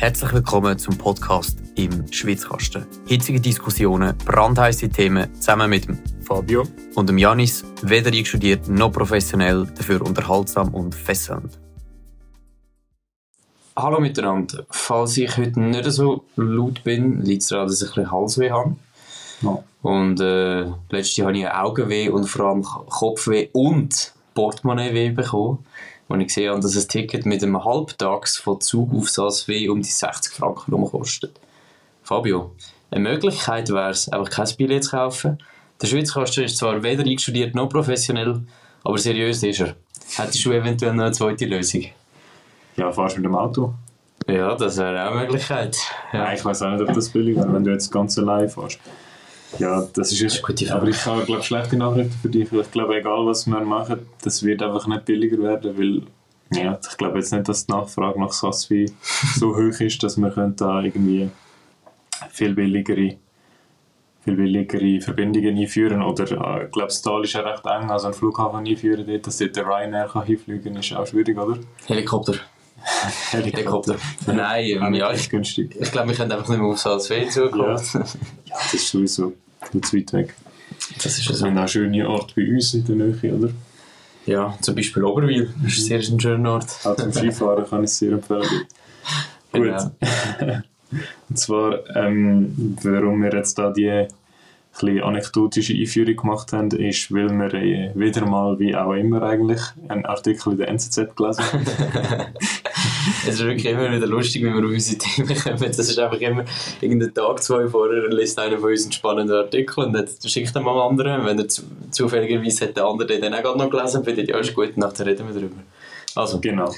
Herzlich 0.00 0.32
willkommen 0.32 0.78
zum 0.78 0.96
Podcast 0.96 1.58
im 1.74 2.06
Schwitzkasten. 2.12 2.86
Hitzige 3.08 3.40
Diskussionen, 3.40 4.16
brandheiße 4.16 4.88
Themen 4.90 5.34
zusammen 5.34 5.68
mit 5.68 5.88
dem 5.88 5.98
Fabio 6.22 6.62
und 6.94 7.08
dem 7.08 7.18
Janis, 7.18 7.64
weder 7.82 8.12
einstudiert 8.12 8.68
noch 8.68 8.92
professionell, 8.92 9.66
dafür 9.76 10.00
unterhaltsam 10.02 10.72
und 10.72 10.94
fesselnd. 10.94 11.58
Hallo 13.74 13.98
miteinander. 13.98 14.66
Falls 14.70 15.16
ich 15.16 15.36
heute 15.36 15.58
nicht 15.58 15.90
so 15.90 16.24
laut 16.36 16.84
bin, 16.84 17.20
liegt 17.22 17.42
es 17.42 17.48
daran, 17.48 17.66
dass 17.66 17.82
ich 17.82 17.88
ein 17.88 17.94
bisschen 17.94 18.12
Halsweh 18.12 18.52
habe. 18.52 18.76
Ja. 19.42 19.64
Und 19.82 20.20
äh, 20.20 20.66
letztes 20.90 21.16
Jahr 21.16 21.26
habe 21.26 21.38
ich 21.38 21.48
Augenweh 21.48 22.08
und 22.08 22.26
vor 22.26 22.46
allem 22.46 22.62
Kopfweh 22.62 23.48
und 23.52 24.12
Portemonnaie 24.32 25.10
bekommen 25.10 25.66
als 26.08 26.36
ich 26.36 26.48
habe, 26.48 26.60
dass 26.60 26.76
ein 26.76 26.88
Ticket 26.88 27.26
mit 27.26 27.42
einem 27.42 27.64
Halbtags 27.64 28.38
von 28.38 28.60
Zug 28.60 28.94
auf 28.94 29.10
Saas-W 29.10 29.68
um 29.68 29.82
die 29.82 29.88
60 29.88 30.32
Franken 30.32 30.84
kostet. 30.84 31.38
Fabio, 32.02 32.52
eine 32.90 33.10
Möglichkeit 33.10 33.68
wäre 33.70 33.90
es, 33.90 34.08
einfach 34.08 34.30
kein 34.30 34.48
Billett 34.56 34.84
zu 34.84 34.90
kaufen. 34.92 35.38
Der 35.80 35.86
Schweizkasten 35.86 36.44
ist 36.44 36.56
zwar 36.56 36.82
weder 36.82 37.04
einstudiert 37.04 37.54
noch 37.54 37.68
professionell, 37.68 38.40
aber 38.82 38.98
seriös 38.98 39.42
ist 39.42 39.60
er. 39.60 39.76
Hättest 40.16 40.44
du 40.44 40.52
eventuell 40.52 40.94
noch 40.94 41.04
eine 41.04 41.12
zweite 41.12 41.44
Lösung? 41.44 41.84
Ja, 42.76 42.90
fahrst 42.90 43.16
du 43.16 43.20
mit 43.20 43.26
dem 43.26 43.36
Auto? 43.36 43.74
Ja, 44.26 44.54
das 44.54 44.78
wäre 44.78 45.06
auch 45.06 45.12
eine 45.12 45.20
Möglichkeit. 45.20 45.76
Ja. 46.12 46.24
Nein, 46.24 46.36
ich 46.36 46.44
weiß 46.44 46.62
auch 46.62 46.70
nicht, 46.70 46.88
ob 46.88 46.94
das 46.94 47.08
billig 47.10 47.36
wäre, 47.36 47.52
wenn 47.52 47.64
du 47.64 47.70
jetzt 47.70 47.90
ganz 47.90 48.18
allein 48.18 48.48
fährst. 48.48 48.78
Ja, 49.58 49.86
das 49.94 50.12
ist, 50.12 50.22
eine 50.22 50.42
gute 50.42 50.66
Frage. 50.66 50.80
Aber 50.80 50.90
ich 50.90 51.06
habe, 51.06 51.24
glaube 51.24 51.42
schlechte 51.42 51.76
Nachrichten 51.76 52.12
für 52.20 52.28
dich. 52.28 52.52
Ich 52.52 52.70
glaube, 52.70 52.96
egal 52.96 53.26
was 53.26 53.46
wir 53.46 53.60
machen, 53.60 54.06
das 54.22 54.42
wird 54.42 54.62
einfach 54.62 54.86
nicht 54.86 55.04
billiger 55.06 55.38
werden, 55.38 55.78
weil 55.78 56.02
ja, 56.50 56.78
ich 56.90 56.96
glaube 56.96 57.18
jetzt 57.18 57.32
nicht, 57.32 57.48
dass 57.48 57.66
die 57.66 57.72
Nachfrage 57.72 58.20
nach 58.20 58.32
Saswi 58.32 58.90
so 59.36 59.48
hoch 59.56 59.80
ist, 59.80 60.02
dass 60.02 60.16
wir 60.16 60.30
da 60.30 60.82
irgendwie 60.82 61.30
viel 62.30 62.54
billigere, 62.54 63.16
viel 64.24 64.36
billigere 64.36 65.00
Verbindungen 65.00 65.56
einführen 65.58 66.02
oder 66.02 66.24
äh, 66.24 66.64
ich 66.66 66.72
glaube, 66.72 66.88
das 66.88 67.02
Tal 67.02 67.22
ist 67.24 67.34
ja 67.34 67.40
recht 67.40 67.64
eng, 67.66 67.90
also 67.90 68.06
einen 68.06 68.14
Flughafen 68.14 68.66
einführen 68.66 69.06
dort, 69.06 69.26
dass 69.26 69.38
dort 69.38 69.56
der 69.56 69.66
Ryanair 69.66 70.08
kann 70.08 70.24
hinfliegen 70.24 70.76
ist 70.76 70.92
auch 70.94 71.06
schwierig, 71.06 71.38
oder? 71.38 71.58
Helikopter. 71.86 72.34
Helikopter. 73.30 73.96
Nein, 74.26 74.66
Ja, 74.66 74.86
ähm, 74.86 74.92
nicht 74.92 75.00
ja, 75.00 75.12
ich, 75.12 75.28
günstig. 75.28 75.76
ich 75.78 75.90
glaube, 75.90 76.08
wir 76.10 76.16
können 76.16 76.32
einfach 76.32 76.48
nicht 76.48 76.58
mehr 76.58 76.68
auf 76.68 76.78
Salzweh 76.78 77.28
zukommen. 77.28 77.76
Ja. 77.76 78.00
Ja, 78.00 78.56
das 78.62 78.74
ist 78.74 78.88
sowieso 78.88 79.32
viel 79.70 79.80
zu 79.80 79.96
weit 79.96 80.12
weg. 80.12 80.34
Das 81.02 81.06
ist 81.18 81.28
Wir 81.28 81.34
so. 81.36 81.46
haben 81.46 81.58
auch 81.58 81.68
schöne 81.68 82.08
Orte 82.08 82.34
bei 82.36 82.48
uns 82.48 82.74
in 82.74 82.84
der 82.84 82.96
Nähe, 82.96 83.34
oder? 83.34 83.50
Ja, 84.26 84.56
zum 84.60 84.74
Beispiel 84.74 85.04
Oberwil. 85.04 85.52
Das 85.62 85.72
ist 85.72 85.86
sehr 85.86 85.98
ein 85.98 86.20
schöner 86.20 86.52
Ort. 86.52 86.66
Auch 86.84 86.96
zum 86.96 87.12
Skifahren 87.12 87.66
kann 87.66 87.80
ich 87.84 87.90
es 87.90 87.98
sehr 87.98 88.12
empfehlen. 88.12 88.42
Genau. 89.52 89.84
Gut. 89.84 89.92
Und 91.28 91.38
zwar, 91.38 91.96
ähm, 91.96 92.76
warum 92.82 93.22
wir 93.22 93.32
jetzt 93.32 93.58
da 93.58 93.70
die 93.70 94.06
bisschen 94.78 95.02
anekdotische 95.02 95.74
Einführung 95.74 96.16
gemacht 96.16 96.52
haben, 96.52 96.70
ist, 96.70 97.12
weil 97.12 97.28
wir 97.30 97.54
äh, 97.54 97.92
wieder 97.94 98.26
mal, 98.26 98.58
wie 98.58 98.74
auch 98.74 98.92
immer 98.92 99.22
eigentlich, 99.22 99.60
einen 99.88 100.06
Artikel 100.06 100.52
in 100.52 100.58
der 100.58 100.68
NZZ 100.68 101.16
gelesen 101.16 101.44
haben. 101.52 101.66
Es 103.26 103.34
ist 103.34 103.44
wirklich 103.44 103.66
immer 103.66 103.90
wieder 103.90 104.06
lustig, 104.06 104.44
wenn 104.44 104.54
wir 104.54 104.64
auf 104.64 104.70
unsere 104.70 104.98
Themen 104.98 105.34
kommen. 105.34 105.58
Das 105.58 105.78
ist 105.78 105.98
einfach 105.98 106.20
immer 106.20 106.44
irgendeinen 106.80 107.12
Tag, 107.12 107.42
zwei 107.42 107.66
vorher, 107.66 108.08
liest 108.08 108.38
einer 108.38 108.58
von 108.58 108.70
uns 108.70 108.84
einen 108.84 108.92
spannenden 108.92 109.36
Artikel 109.36 109.84
und 109.84 109.92
dann 109.92 110.06
schickt 110.24 110.54
er 110.54 110.62
mal 110.62 110.72
einen 110.72 110.98
anderen. 110.98 111.24
Wenn 111.24 111.38
er 111.38 111.48
zu, 111.48 111.62
zufälligerweise 111.90 112.66
hat 112.66 112.76
der 112.76 112.84
andere 112.84 113.08
den 113.08 113.22
dann 113.22 113.34
auch 113.34 113.42
gerade 113.42 113.58
noch 113.58 113.70
gelesen, 113.70 114.04
findet 114.04 114.28
ja, 114.28 114.38
ist 114.38 114.54
gut, 114.54 114.76
nachher 114.76 115.06
reden 115.06 115.26
wir 115.26 115.34
darüber. 115.34 115.56
Also, 116.14 116.40
Genau. 116.40 116.72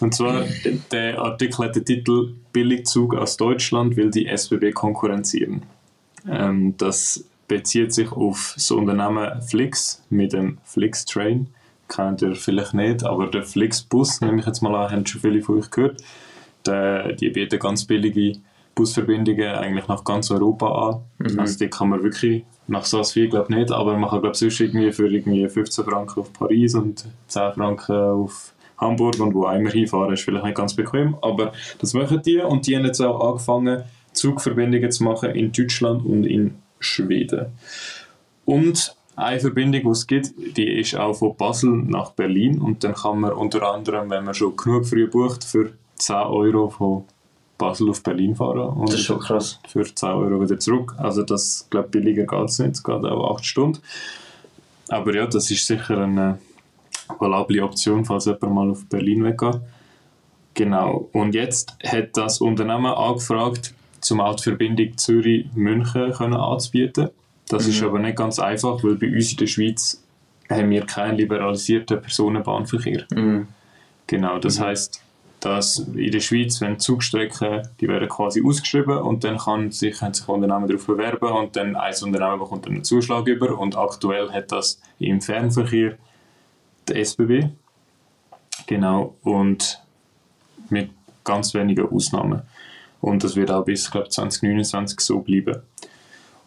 Und 0.00 0.14
zwar, 0.14 0.44
der 0.90 1.20
Artikel 1.20 1.66
hat 1.66 1.76
den 1.76 1.84
Titel 1.84 2.34
Billigzug 2.52 3.14
aus 3.14 3.36
Deutschland 3.36 3.96
will 3.96 4.10
die 4.10 4.26
SBB 4.26 4.72
konkurrenzieren. 4.72 5.62
Ähm, 6.28 6.74
das 6.76 7.24
bezieht 7.52 7.92
sich 7.92 8.10
auf 8.12 8.52
das 8.54 8.70
Unternehmen 8.70 9.42
Flix 9.42 10.02
mit 10.08 10.32
dem 10.32 10.56
Flix 10.64 11.04
Train. 11.04 11.48
Kennt 11.86 12.22
ihr 12.22 12.34
vielleicht 12.34 12.72
nicht, 12.72 13.04
aber 13.04 13.26
der 13.26 13.42
Flixbus, 13.42 14.22
nehme 14.22 14.40
ich 14.40 14.46
jetzt 14.46 14.62
mal 14.62 14.74
an, 14.74 14.90
haben 14.90 15.04
schon 15.04 15.20
viele 15.20 15.42
von 15.42 15.58
euch 15.58 15.70
gehört. 15.70 16.02
Der, 16.66 17.12
die 17.12 17.28
bieten 17.28 17.58
ganz 17.58 17.84
billige 17.84 18.38
Busverbindungen 18.74 19.50
eigentlich 19.50 19.86
nach 19.86 20.02
ganz 20.02 20.30
Europa 20.30 21.02
an. 21.18 21.36
Also 21.38 21.58
die 21.58 21.68
kann 21.68 21.90
man 21.90 22.02
wirklich 22.02 22.46
nach 22.68 22.86
Saas-Vier 22.86 23.28
glaube 23.28 23.54
nicht, 23.54 23.70
aber 23.70 23.98
man 23.98 24.08
kann 24.08 24.22
glaube 24.22 24.36
sonst 24.36 24.58
irgendwie 24.58 24.90
für 24.90 25.12
irgendwie 25.12 25.46
15 25.46 25.84
Franken 25.84 26.20
auf 26.20 26.32
Paris 26.32 26.74
und 26.74 27.04
10 27.26 27.52
Franken 27.52 27.92
auf 27.94 28.54
Hamburg 28.78 29.20
und 29.20 29.34
wo 29.34 29.46
immer 29.48 29.70
hinfahren, 29.70 30.14
ist 30.14 30.22
vielleicht 30.22 30.46
nicht 30.46 30.56
ganz 30.56 30.74
bequem, 30.74 31.16
aber 31.20 31.52
das 31.80 31.92
machen 31.92 32.22
die 32.24 32.38
und 32.38 32.66
die 32.66 32.76
haben 32.76 32.86
jetzt 32.86 33.02
auch 33.02 33.20
angefangen, 33.28 33.82
Zugverbindungen 34.14 34.90
zu 34.90 35.04
machen 35.04 35.30
in 35.32 35.52
Deutschland 35.52 36.04
und 36.06 36.24
in 36.24 36.54
Schweden. 36.82 37.46
Und 38.44 38.96
eine 39.16 39.40
Verbindung, 39.40 39.82
die 39.82 39.88
es 39.88 40.06
gibt, 40.06 40.56
die 40.56 40.80
ist 40.80 40.96
auch 40.96 41.14
von 41.14 41.36
Basel 41.36 41.70
nach 41.70 42.12
Berlin 42.12 42.60
und 42.60 42.82
dann 42.82 42.94
kann 42.94 43.20
man 43.20 43.32
unter 43.32 43.62
anderem, 43.70 44.10
wenn 44.10 44.24
man 44.24 44.34
schon 44.34 44.56
genug 44.56 44.86
früh 44.86 45.06
bucht, 45.06 45.44
für 45.44 45.72
10 45.96 46.16
Euro 46.16 46.70
von 46.70 47.04
Basel 47.58 47.90
auf 47.90 48.02
Berlin 48.02 48.34
fahren 48.34 48.70
und 48.70 48.88
das 48.88 49.00
ist 49.00 49.04
schon 49.04 49.20
krass. 49.20 49.60
für 49.68 49.84
10 49.84 50.08
Euro 50.08 50.40
wieder 50.40 50.58
zurück. 50.58 50.94
Also 50.98 51.22
das, 51.22 51.66
glaube 51.70 51.88
billiger 51.90 52.24
geht 52.24 52.48
es 52.48 52.58
nicht, 52.58 52.72
es 52.72 52.82
geht 52.82 53.04
auch 53.04 53.36
8 53.36 53.44
Stunden. 53.44 53.80
Aber 54.88 55.14
ja, 55.14 55.26
das 55.26 55.50
ist 55.50 55.66
sicher 55.66 55.98
eine 55.98 56.38
valable 57.18 57.62
Option, 57.62 58.04
falls 58.04 58.24
jemand 58.24 58.54
mal 58.54 58.70
auf 58.70 58.86
Berlin 58.86 59.24
weggeht. 59.24 59.60
Genau. 60.54 61.08
Und 61.12 61.34
jetzt 61.34 61.76
hat 61.84 62.16
das 62.16 62.40
Unternehmen 62.40 62.86
angefragt, 62.86 63.74
zum 64.02 64.20
auch 64.20 64.36
die 64.36 64.42
Verbindung 64.44 64.96
Zürich-München 64.98 66.12
können 66.12 66.34
anzubieten. 66.34 67.08
Das 67.48 67.66
ist 67.66 67.80
Mhm. 67.80 67.88
aber 67.88 67.98
nicht 68.00 68.16
ganz 68.16 68.38
einfach, 68.38 68.82
weil 68.84 68.96
bei 68.96 69.08
uns 69.08 69.32
in 69.32 69.38
der 69.38 69.46
Schweiz 69.46 70.02
haben 70.50 70.70
wir 70.70 70.84
keinen 70.84 71.16
liberalisierten 71.16 72.00
Personenbahnverkehr. 72.00 73.06
Mhm. 73.14 73.48
Genau, 74.06 74.38
das 74.38 74.60
heißt, 74.60 75.02
dass 75.40 75.78
in 75.78 76.12
der 76.12 76.20
Schweiz, 76.20 76.60
wenn 76.60 76.78
Zugstrecken, 76.78 77.68
die 77.80 77.88
werden 77.88 78.08
quasi 78.08 78.42
ausgeschrieben 78.44 78.98
und 78.98 79.24
dann 79.24 79.38
kann 79.38 79.70
sich, 79.72 79.96
sich 79.96 80.28
Unternehmen 80.28 80.68
darauf 80.68 80.86
bewerben 80.86 81.32
und 81.32 81.56
dann 81.56 81.74
ein 81.74 81.94
Unternehmen 82.02 82.38
bekommt 82.38 82.66
einen 82.66 82.84
Zuschlag 82.84 83.26
über 83.26 83.58
und 83.58 83.76
aktuell 83.76 84.30
hat 84.30 84.52
das 84.52 84.80
im 84.98 85.20
Fernverkehr 85.20 85.96
der 86.88 86.96
SBB. 86.96 87.48
Genau, 88.66 89.16
und 89.22 89.80
mit 90.70 90.90
ganz 91.24 91.54
wenigen 91.54 91.88
Ausnahmen. 91.88 92.42
Und 93.02 93.22
das 93.22 93.36
wird 93.36 93.50
auch 93.50 93.64
bis 93.64 93.90
glaub, 93.90 94.10
2029 94.10 95.00
so 95.00 95.20
bleiben. 95.20 95.60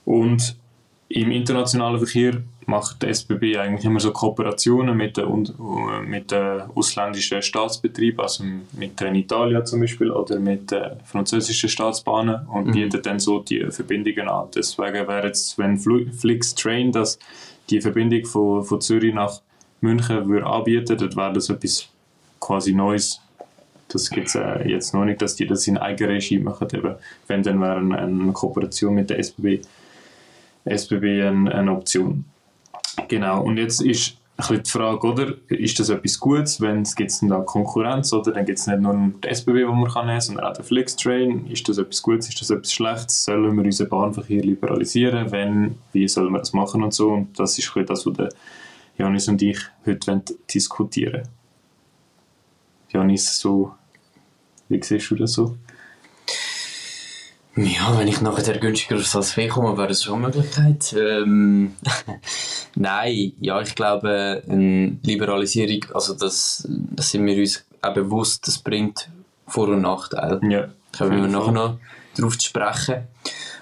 Und 0.05 0.55
im 1.09 1.31
internationalen 1.31 1.99
Verkehr 1.99 2.41
macht 2.66 3.03
die 3.03 3.07
SBB 3.07 3.57
eigentlich 3.57 3.85
immer 3.85 3.99
so 3.99 4.11
Kooperationen 4.11 4.97
mit 4.97 5.17
den, 5.17 5.45
äh, 5.45 6.01
mit 6.01 6.31
den 6.31 6.61
ausländischen 6.73 7.44
Staatsbetrieben, 7.44 8.21
also 8.21 8.44
mit 8.73 8.97
Trenitalia 8.97 9.63
zum 9.63 9.81
Beispiel 9.81 10.09
oder 10.09 10.39
mit 10.39 10.71
den 10.71 10.99
französischen 11.03 11.69
Staatsbahnen 11.69 12.47
und 12.47 12.67
Mhm. 12.67 12.71
bietet 12.71 13.05
dann 13.05 13.19
so 13.19 13.39
die 13.39 13.69
Verbindungen 13.69 14.27
an. 14.27 14.47
Deswegen 14.55 15.07
wäre 15.07 15.27
jetzt, 15.27 15.59
wenn 15.59 15.77
Flix 15.77 16.55
Train 16.55 16.91
das 16.91 17.19
die 17.69 17.81
Verbindung 17.81 18.25
von, 18.25 18.63
von 18.63 18.81
Zürich 18.81 19.13
nach 19.13 19.41
München 19.81 20.27
würde 20.27 20.47
anbieten, 20.47 20.97
dann 20.97 21.15
wäre 21.15 21.33
das 21.33 21.49
etwas 21.49 21.88
quasi 22.39 22.73
Neues. 22.73 23.21
Das 23.95 24.09
gibt 24.09 24.28
es 24.28 24.35
äh, 24.35 24.67
jetzt 24.67 24.94
noch 24.94 25.06
nicht, 25.06 25.22
dass 25.22 25.35
die 25.35 25.47
das 25.47 25.66
in 25.67 25.78
Eigenregie 25.78 26.39
machen. 26.39 26.67
Eben. 26.73 26.95
Wenn, 27.28 27.44
dann 27.44 27.61
wäre 27.61 27.78
eine, 27.78 27.97
eine 27.97 28.31
Kooperation 28.33 28.94
mit 28.94 29.09
der 29.09 29.19
SBB, 29.19 29.61
SBB 30.66 31.23
eine, 31.23 31.56
eine 31.56 31.72
Option. 31.72 32.25
Genau, 33.07 33.41
und 33.41 33.57
jetzt 33.57 33.81
ist 33.81 34.17
die 34.50 34.69
Frage, 34.69 35.07
oder? 35.07 35.33
Ist 35.47 35.79
das 35.79 35.88
etwas 35.88 36.19
Gutes, 36.19 36.59
wenn 36.59 36.81
es 36.81 36.94
gibt 36.94 37.22
dann 37.22 37.29
da 37.29 37.39
Konkurrenz, 37.39 38.11
oder? 38.11 38.33
Dann 38.33 38.45
gibt 38.45 38.59
es 38.59 38.67
nicht 38.67 38.81
nur 38.81 38.94
den 38.94 39.23
SBB, 39.23 39.59
den 39.59 39.79
man 39.79 39.89
kann 39.89 40.19
sondern 40.19 40.45
auch 40.45 40.53
den 40.53 40.66
Flixtrain. 40.66 41.47
Ist 41.47 41.69
das 41.69 41.77
etwas 41.77 42.01
Gutes, 42.01 42.27
ist 42.27 42.42
das 42.42 42.50
etwas 42.50 42.74
Schlechtes? 42.74 43.24
Sollen 43.24 43.56
wir 43.56 43.63
unseren 43.63 43.88
Bahnverkehr 43.88 44.42
liberalisieren? 44.42 45.31
Wenn, 45.31 45.75
wie 45.94 46.07
sollen 46.09 46.33
wir 46.33 46.39
das 46.39 46.51
machen 46.51 46.83
und 46.83 46.94
so? 46.94 47.12
Und 47.12 47.39
das 47.39 47.57
ist 47.57 47.71
das, 47.86 48.06
was 48.06 48.13
der 48.13 48.30
Janis 48.97 49.30
und 49.30 49.42
ich 49.42 49.59
heute 49.86 50.07
wollen 50.07 50.24
diskutieren 50.53 51.24
Janis, 52.95 53.39
so, 53.39 53.74
wie 54.69 54.81
siehst 54.83 55.09
du 55.12 55.15
das 55.15 55.33
so? 55.33 55.57
Ja, 57.57 57.97
wenn 57.97 58.07
ich 58.09 58.19
nachher 58.19 58.57
günstiger 58.57 58.97
auf 58.97 59.07
Salzweh 59.07 59.47
komme, 59.47 59.77
wäre 59.77 59.88
das 59.88 60.03
schon 60.03 60.15
eine 60.15 60.27
Möglichkeit. 60.27 60.94
Ähm, 60.97 61.75
Nein, 62.75 63.31
ja, 63.39 63.62
ich 63.62 63.75
glaube, 63.75 64.44
eine 64.47 64.97
Liberalisierung, 65.03 65.85
also 65.94 66.13
das, 66.13 66.67
das 66.67 67.12
sind 67.12 67.25
wir 67.25 67.38
uns 67.38 67.63
auch 67.81 67.94
bewusst, 67.94 68.45
das 68.47 68.57
bringt 68.57 69.09
Vor- 69.47 69.69
und 69.69 69.81
Nachteile. 69.81 70.41
Ja, 70.50 70.68
Da 70.91 71.06
kommen 71.06 71.21
wir 71.21 71.29
nachher 71.29 71.53
noch 71.53 71.77
darauf 72.18 72.38
zu 72.38 72.50
sprechen. 72.50 73.03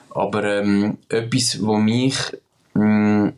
Aber 0.09 0.43
ähm, 0.43 0.97
etwas, 1.09 1.59
was 1.61 1.79
mich 1.79 2.15
mh, 2.73 3.33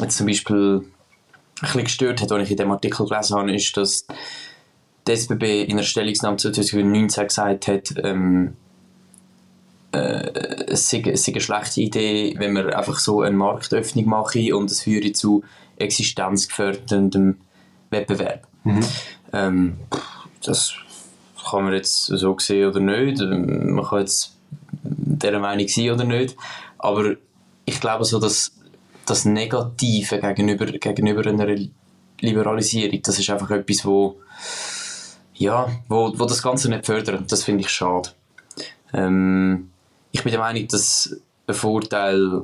jetzt 0.00 0.16
zum 0.16 0.26
Beispiel 0.26 0.82
ein 0.82 1.60
bisschen 1.60 1.84
gestört 1.84 2.20
hat, 2.20 2.32
als 2.32 2.44
ich 2.44 2.50
in 2.50 2.56
dem 2.56 2.70
Artikel 2.72 3.06
gelesen 3.06 3.36
habe, 3.36 3.54
ist, 3.54 3.76
dass 3.76 4.06
die 5.10 5.16
SBB 5.16 5.64
in 5.64 5.72
einer 5.72 5.82
Stellungnahme 5.82 6.36
2019 6.36 7.26
gesagt 7.26 7.68
hat, 7.68 7.94
ähm, 8.02 8.54
äh, 9.92 10.30
es 10.68 10.88
sei, 10.88 11.02
es 11.06 11.24
sei 11.24 11.32
eine 11.32 11.40
schlechte 11.40 11.80
Idee, 11.80 12.34
wenn 12.38 12.54
wir 12.54 12.76
einfach 12.78 12.98
so 12.98 13.22
eine 13.22 13.36
Marktöffnung 13.36 14.06
machen 14.06 14.52
und 14.52 14.70
es 14.70 14.82
führe 14.82 15.12
zu 15.12 15.42
existenzgeförderndem 15.76 17.38
Wettbewerb. 17.90 18.46
Mhm. 18.64 18.84
Ähm, 19.32 19.76
das 20.44 20.74
kann 21.50 21.64
man 21.64 21.74
jetzt 21.74 22.06
so 22.06 22.38
sehen 22.38 22.68
oder 22.68 22.80
nicht. 22.80 23.20
Man 23.20 23.84
kann 23.84 24.00
jetzt 24.00 24.36
dieser 24.82 25.38
Meinung 25.40 25.66
sein 25.68 25.90
oder 25.90 26.04
nicht. 26.04 26.36
Aber 26.78 27.14
ich 27.64 27.80
glaube 27.80 28.04
so, 28.04 28.20
dass 28.20 28.52
das 29.06 29.24
Negative 29.24 30.20
gegenüber, 30.20 30.66
gegenüber 30.66 31.26
einer 31.26 31.56
Liberalisierung, 32.20 33.02
das 33.02 33.18
ist 33.18 33.30
einfach 33.30 33.50
etwas, 33.50 33.84
wo, 33.84 34.20
ja, 35.40 35.70
wo, 35.88 36.12
wo 36.16 36.26
das 36.26 36.42
Ganze 36.42 36.68
nicht 36.68 36.84
fördert. 36.84 37.32
Das 37.32 37.44
finde 37.44 37.62
ich 37.62 37.70
schade. 37.70 38.10
Ähm, 38.92 39.70
ich 40.12 40.22
bin 40.22 40.32
der 40.32 40.40
Meinung, 40.40 40.68
dass 40.68 41.16
ein 41.46 41.54
Vorteil 41.54 42.42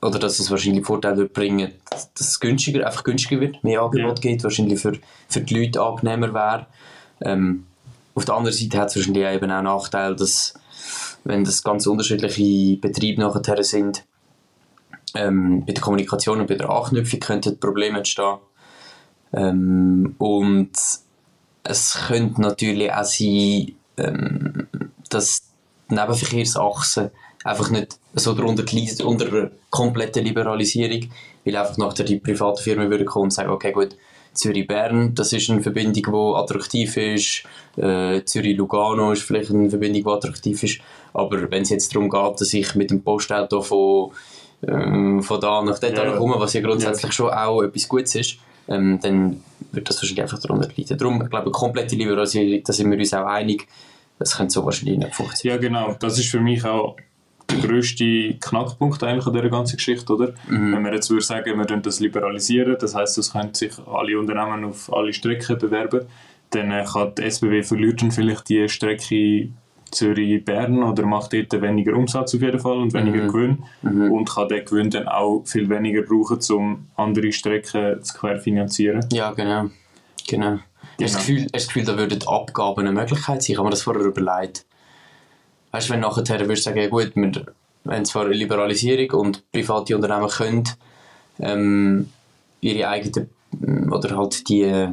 oder 0.00 0.18
dass 0.18 0.38
es 0.38 0.50
wahrscheinlich 0.50 0.86
Vorteile 0.86 1.18
wird 1.18 1.34
bringen, 1.34 1.72
dass 1.90 2.10
es 2.18 2.40
günstiger, 2.40 2.86
einfach 2.86 3.04
günstiger 3.04 3.40
wird, 3.42 3.62
mehr 3.62 3.82
Angebot 3.82 4.24
Ja. 4.24 4.30
gibt, 4.30 4.42
wahrscheinlich 4.42 4.80
für, 4.80 4.94
für 5.28 5.40
die 5.42 5.54
Leute 5.54 5.82
angenehmer 5.82 6.32
wäre. 6.32 6.66
Ähm, 7.20 7.66
auf 8.14 8.24
der 8.24 8.36
anderen 8.36 8.56
Seite 8.56 8.78
hat 8.78 8.88
es 8.88 8.96
wahrscheinlich 8.96 9.26
auch 9.26 9.32
eben 9.32 9.50
auch 9.50 9.62
Nachteil, 9.62 10.16
dass 10.16 10.54
wenn 11.24 11.44
das 11.44 11.62
ganz 11.62 11.86
unterschiedliche 11.86 12.78
Betriebe 12.80 13.20
nachher 13.20 13.62
sind, 13.62 14.04
ähm, 15.14 15.64
bei 15.66 15.72
der 15.74 15.82
Kommunikation 15.82 16.40
und 16.40 16.46
bei 16.46 16.54
der 16.54 16.70
Anknüpfung 16.70 17.20
könnten 17.20 17.60
Probleme 17.60 17.98
entstehen. 17.98 18.38
Ähm, 19.34 20.14
und 20.16 20.72
es 21.68 22.06
könnte 22.08 22.40
natürlich 22.40 22.92
auch 22.92 23.04
sein, 23.04 23.72
ähm, 23.98 24.66
dass 25.10 25.42
die 25.90 25.94
Nebenverkehrsachse 25.94 27.12
einfach 27.44 27.70
nicht 27.70 27.98
so 28.14 28.34
darunter 28.34 28.64
leidet, 28.64 29.02
unter 29.02 29.28
einer 29.28 29.50
kompletten 29.70 30.24
Liberalisierung, 30.24 31.10
weil 31.44 31.56
einfach 31.56 31.76
nachher 31.76 32.04
die 32.04 32.18
privaten 32.18 32.62
Firmen 32.62 32.90
würden 32.90 33.06
kommen 33.06 33.24
und 33.24 33.30
sagen, 33.30 33.50
okay 33.50 33.72
gut, 33.72 33.96
Zürich-Bern, 34.34 35.14
das 35.14 35.32
ist 35.32 35.50
eine 35.50 35.62
Verbindung, 35.62 36.02
die 36.12 36.36
attraktiv 36.36 36.96
ist, 36.96 37.44
äh, 37.76 38.22
Zürich-Lugano 38.24 39.12
ist 39.12 39.22
vielleicht 39.22 39.50
eine 39.50 39.70
Verbindung, 39.70 40.02
die 40.04 40.10
attraktiv 40.10 40.62
ist, 40.62 40.80
aber 41.12 41.50
wenn 41.50 41.62
es 41.62 41.70
jetzt 41.70 41.94
darum 41.94 42.08
geht, 42.08 42.40
dass 42.40 42.52
ich 42.52 42.74
mit 42.74 42.90
dem 42.90 43.02
Postauto 43.02 43.62
von, 43.62 44.10
ähm, 44.66 45.22
von 45.22 45.40
da 45.40 45.62
nach 45.62 45.78
dort 45.78 45.96
Ja. 45.96 46.16
komme, 46.16 46.36
was 46.38 46.52
ja. 46.52 46.60
grundsätzlich 46.60 47.12
schon 47.12 47.30
auch 47.30 47.62
etwas 47.62 47.88
Gutes 47.88 48.14
ist, 48.14 48.38
ähm, 48.68 48.98
dann 49.02 49.42
wird 49.72 49.88
das 49.88 49.96
wahrscheinlich 49.96 50.22
einfach 50.22 50.40
darunter 50.40 50.68
leiden. 50.76 50.98
Darum, 50.98 51.22
ich 51.22 51.30
glaube, 51.30 51.46
eine 51.46 51.52
komplette 51.52 51.96
Liberalisierung, 51.96 52.62
da 52.64 52.72
sind 52.72 52.90
wir 52.90 52.98
uns 52.98 53.14
auch 53.14 53.26
einig, 53.26 53.66
das 54.18 54.36
könnte 54.36 54.52
so 54.52 54.64
wahrscheinlich 54.64 54.98
nicht 54.98 55.14
funktionieren. 55.14 55.62
Ja, 55.62 55.68
genau. 55.68 55.96
Das 55.98 56.18
ist 56.18 56.28
für 56.28 56.40
mich 56.40 56.64
auch 56.64 56.96
der 57.50 57.58
grösste 57.60 58.34
Knackpunkt 58.34 59.02
eigentlich 59.02 59.26
an 59.26 59.32
dieser 59.32 59.48
ganzen 59.48 59.76
Geschichte, 59.76 60.12
oder? 60.12 60.34
Wenn 60.48 60.82
wir 60.84 60.92
jetzt 60.92 61.08
würde 61.10 61.24
sagen, 61.24 61.46
wir 61.46 61.56
würden 61.56 61.82
das 61.82 62.00
liberalisieren, 62.00 62.76
das 62.78 62.94
heißt, 62.94 63.16
es 63.18 63.32
können 63.32 63.54
sich 63.54 63.72
alle 63.86 64.18
Unternehmen 64.18 64.64
auf 64.64 64.92
alle 64.92 65.12
Strecken 65.12 65.58
bewerben, 65.58 66.06
dann 66.50 66.70
äh, 66.70 66.84
kann 66.84 67.14
die 67.14 67.22
SBB 67.22 67.62
verliert 67.62 68.02
dann 68.02 68.10
vielleicht 68.10 68.48
die 68.48 68.68
Strecke 68.68 69.50
Zürich-Bern 69.90 70.82
oder 70.82 71.06
macht 71.06 71.32
dort 71.32 71.60
weniger 71.60 71.94
Umsatz 71.94 72.34
auf 72.34 72.42
jeden 72.42 72.58
Fall 72.60 72.78
und 72.78 72.92
weniger 72.94 73.26
Gewinn 73.26 73.64
und 73.82 74.28
kann 74.28 74.48
den 74.48 74.64
Gewinn 74.64 74.90
dann 74.90 75.08
auch 75.08 75.42
viel 75.44 75.68
weniger 75.68 76.02
brauchen, 76.02 76.38
um 76.54 76.86
andere 76.96 77.32
Strecken 77.32 78.02
zu 78.02 78.18
querfinanzieren. 78.18 79.06
Ja, 79.12 79.32
genau. 79.32 79.70
genau. 80.26 80.58
Hast 81.00 81.00
du 81.00 81.04
das 81.04 81.16
Gefühl, 81.16 81.42
hast 81.42 81.46
du 81.46 81.52
das 81.52 81.66
Gefühl, 81.68 81.84
da 81.84 81.96
würden 81.96 82.26
Abgaben 82.26 82.80
eine 82.80 82.92
Möglichkeit 82.92 83.42
sein? 83.42 83.52
Ich 83.52 83.58
habe 83.58 83.66
mir 83.66 83.70
das 83.70 83.82
vorher 83.82 84.04
überlegt. 84.04 84.66
Weißt 85.70 85.88
du, 85.88 85.92
wenn 85.92 86.00
nachher 86.00 86.26
würdest 86.40 86.66
du 86.66 86.70
sagen, 86.70 86.80
ja 86.80 86.88
gut, 86.88 87.12
wir 87.14 87.46
haben 87.86 88.04
zwar 88.04 88.24
eine 88.24 88.34
Liberalisierung 88.34 89.20
und 89.20 89.52
private 89.52 89.96
Unternehmen 89.96 90.28
können 90.28 90.64
ähm, 91.40 92.10
ihre 92.60 92.88
eigenen 92.88 93.30
oder 93.90 94.16
halt 94.16 94.48
die, 94.48 94.88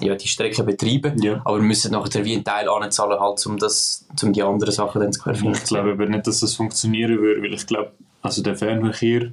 ja, 0.00 0.14
die 0.14 0.28
Strecken 0.28 0.64
betreiben, 0.66 1.20
Ja. 1.22 1.40
aber 1.44 1.58
müssen 1.58 1.92
nachher 1.92 2.24
wie 2.24 2.34
einen 2.34 2.44
Teil 2.44 2.68
anzahlen, 2.68 3.18
halt, 3.18 3.44
um, 3.46 3.58
das, 3.58 4.06
um 4.22 4.32
die 4.32 4.42
anderen 4.42 4.72
Sachen 4.72 5.00
dann 5.02 5.12
zu 5.12 5.18
Ich 5.18 5.24
querfinanzieren. 5.24 5.66
glaube 5.84 5.92
aber 6.02 6.06
nicht, 6.10 6.26
dass 6.26 6.40
das 6.40 6.54
funktionieren 6.54 7.18
würde, 7.18 7.42
weil 7.42 7.54
ich 7.54 7.66
glaube, 7.66 7.90
also 8.22 8.42
der 8.42 8.54
Fernverkehr, 8.56 9.32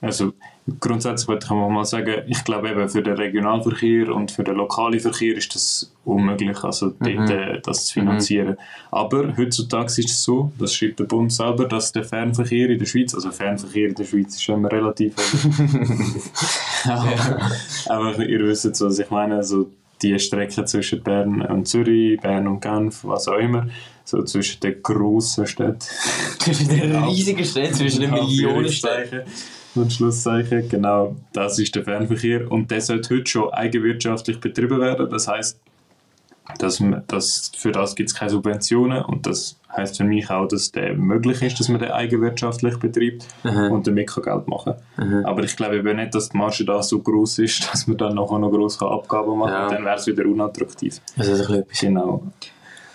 also 0.00 0.32
grundsätzlich 0.78 1.26
würde 1.28 1.44
ich 1.46 1.50
mal 1.50 1.84
sagen, 1.84 2.22
ich 2.28 2.44
glaube 2.44 2.68
eben 2.70 2.88
für 2.88 3.02
den 3.02 3.14
Regionalverkehr 3.16 4.14
und 4.14 4.30
für 4.30 4.44
den 4.44 4.56
lokalen 4.56 5.00
Verkehr 5.00 5.34
ist 5.36 5.54
das 5.54 5.90
unmöglich, 6.04 6.62
also 6.62 6.92
dort, 7.00 7.30
äh, 7.30 7.60
das 7.62 7.86
zu 7.86 7.94
finanzieren. 7.94 8.56
Aber 8.90 9.34
heutzutage 9.36 9.86
ist 9.86 10.10
es 10.10 10.22
so, 10.22 10.52
das 10.58 10.74
schreibt 10.74 11.00
der 11.00 11.04
Bund 11.04 11.32
selber, 11.32 11.66
dass 11.66 11.92
der 11.92 12.04
Fernverkehr 12.04 12.68
in 12.70 12.78
der 12.78 12.86
Schweiz, 12.86 13.14
also 13.14 13.30
Fernverkehr 13.30 13.88
in 13.88 13.94
der 13.94 14.04
Schweiz 14.04 14.34
ist 14.36 14.48
immer 14.48 14.70
relativ, 14.70 15.14
aber, 16.84 17.12
aber 17.86 18.18
ihr 18.24 18.40
wisst, 18.46 18.80
was 18.80 18.98
ich 18.98 19.10
meine, 19.10 19.36
also 19.36 19.70
die 20.02 20.18
Strecke 20.18 20.64
zwischen 20.64 21.02
Bern 21.02 21.42
und 21.42 21.66
Zürich, 21.66 22.20
Bern 22.20 22.46
und 22.46 22.60
Genf, 22.60 23.04
was 23.04 23.28
auch 23.28 23.38
immer, 23.38 23.68
so 24.04 24.22
zwischen 24.22 24.60
den 24.60 24.82
grossen 24.82 25.46
Städten. 25.46 25.78
Zwischen 26.38 26.68
den 26.68 26.94
riesigen 27.04 27.44
Städten, 27.44 27.74
zwischen 27.74 28.00
den 28.02 28.12
Millionen 28.12 28.68
Städten. 28.68 29.22
Und 29.74 29.92
Schlusszeichen, 29.92 30.68
genau, 30.68 31.16
das 31.32 31.58
ist 31.58 31.74
der 31.74 31.84
Fernverkehr 31.84 32.50
und 32.50 32.70
der 32.70 32.80
sollte 32.80 33.14
heute 33.14 33.30
schon 33.30 33.50
eigenwirtschaftlich 33.50 34.40
betrieben 34.40 34.80
werden. 34.80 35.10
Das 35.10 35.28
heißt, 35.28 35.58
dass 36.58 36.80
man, 36.80 37.02
dass 37.08 37.50
für 37.56 37.72
das 37.72 37.94
gibt 37.96 38.10
es 38.10 38.14
keine 38.14 38.30
Subventionen 38.30 39.04
und 39.04 39.26
das 39.26 39.58
heißt 39.76 39.96
für 39.98 40.04
mich 40.04 40.30
auch, 40.30 40.46
dass 40.48 40.72
der 40.72 40.94
möglich 40.94 41.42
ist, 41.42 41.60
dass 41.60 41.68
man 41.68 41.80
den 41.80 41.90
eigenwirtschaftlich 41.90 42.78
betreibt 42.78 43.26
und 43.44 43.86
damit 43.86 44.08
kann 44.08 44.22
Geld 44.22 44.48
machen. 44.48 44.74
Aber 45.24 45.42
ich 45.44 45.56
glaube 45.56 45.76
eben 45.76 45.96
nicht, 45.96 46.14
dass 46.14 46.30
die 46.30 46.36
Marge 46.38 46.64
da 46.64 46.82
so 46.82 47.00
groß 47.00 47.40
ist, 47.40 47.68
dass 47.72 47.86
man 47.86 47.96
dann 47.98 48.14
nachher 48.14 48.38
noch 48.38 48.50
grosse 48.50 48.86
Abgaben 48.86 49.38
machen 49.38 49.52
Ja. 49.52 49.66
kann. 49.66 49.76
Dann 49.76 49.84
wäre 49.84 49.96
es 49.96 50.06
wieder 50.06 50.24
unattraktiv. 50.24 51.00
Das 51.16 51.28
ist 51.28 51.50
ein 51.50 51.64
bisschen 51.66 51.94
Genau. 51.94 52.22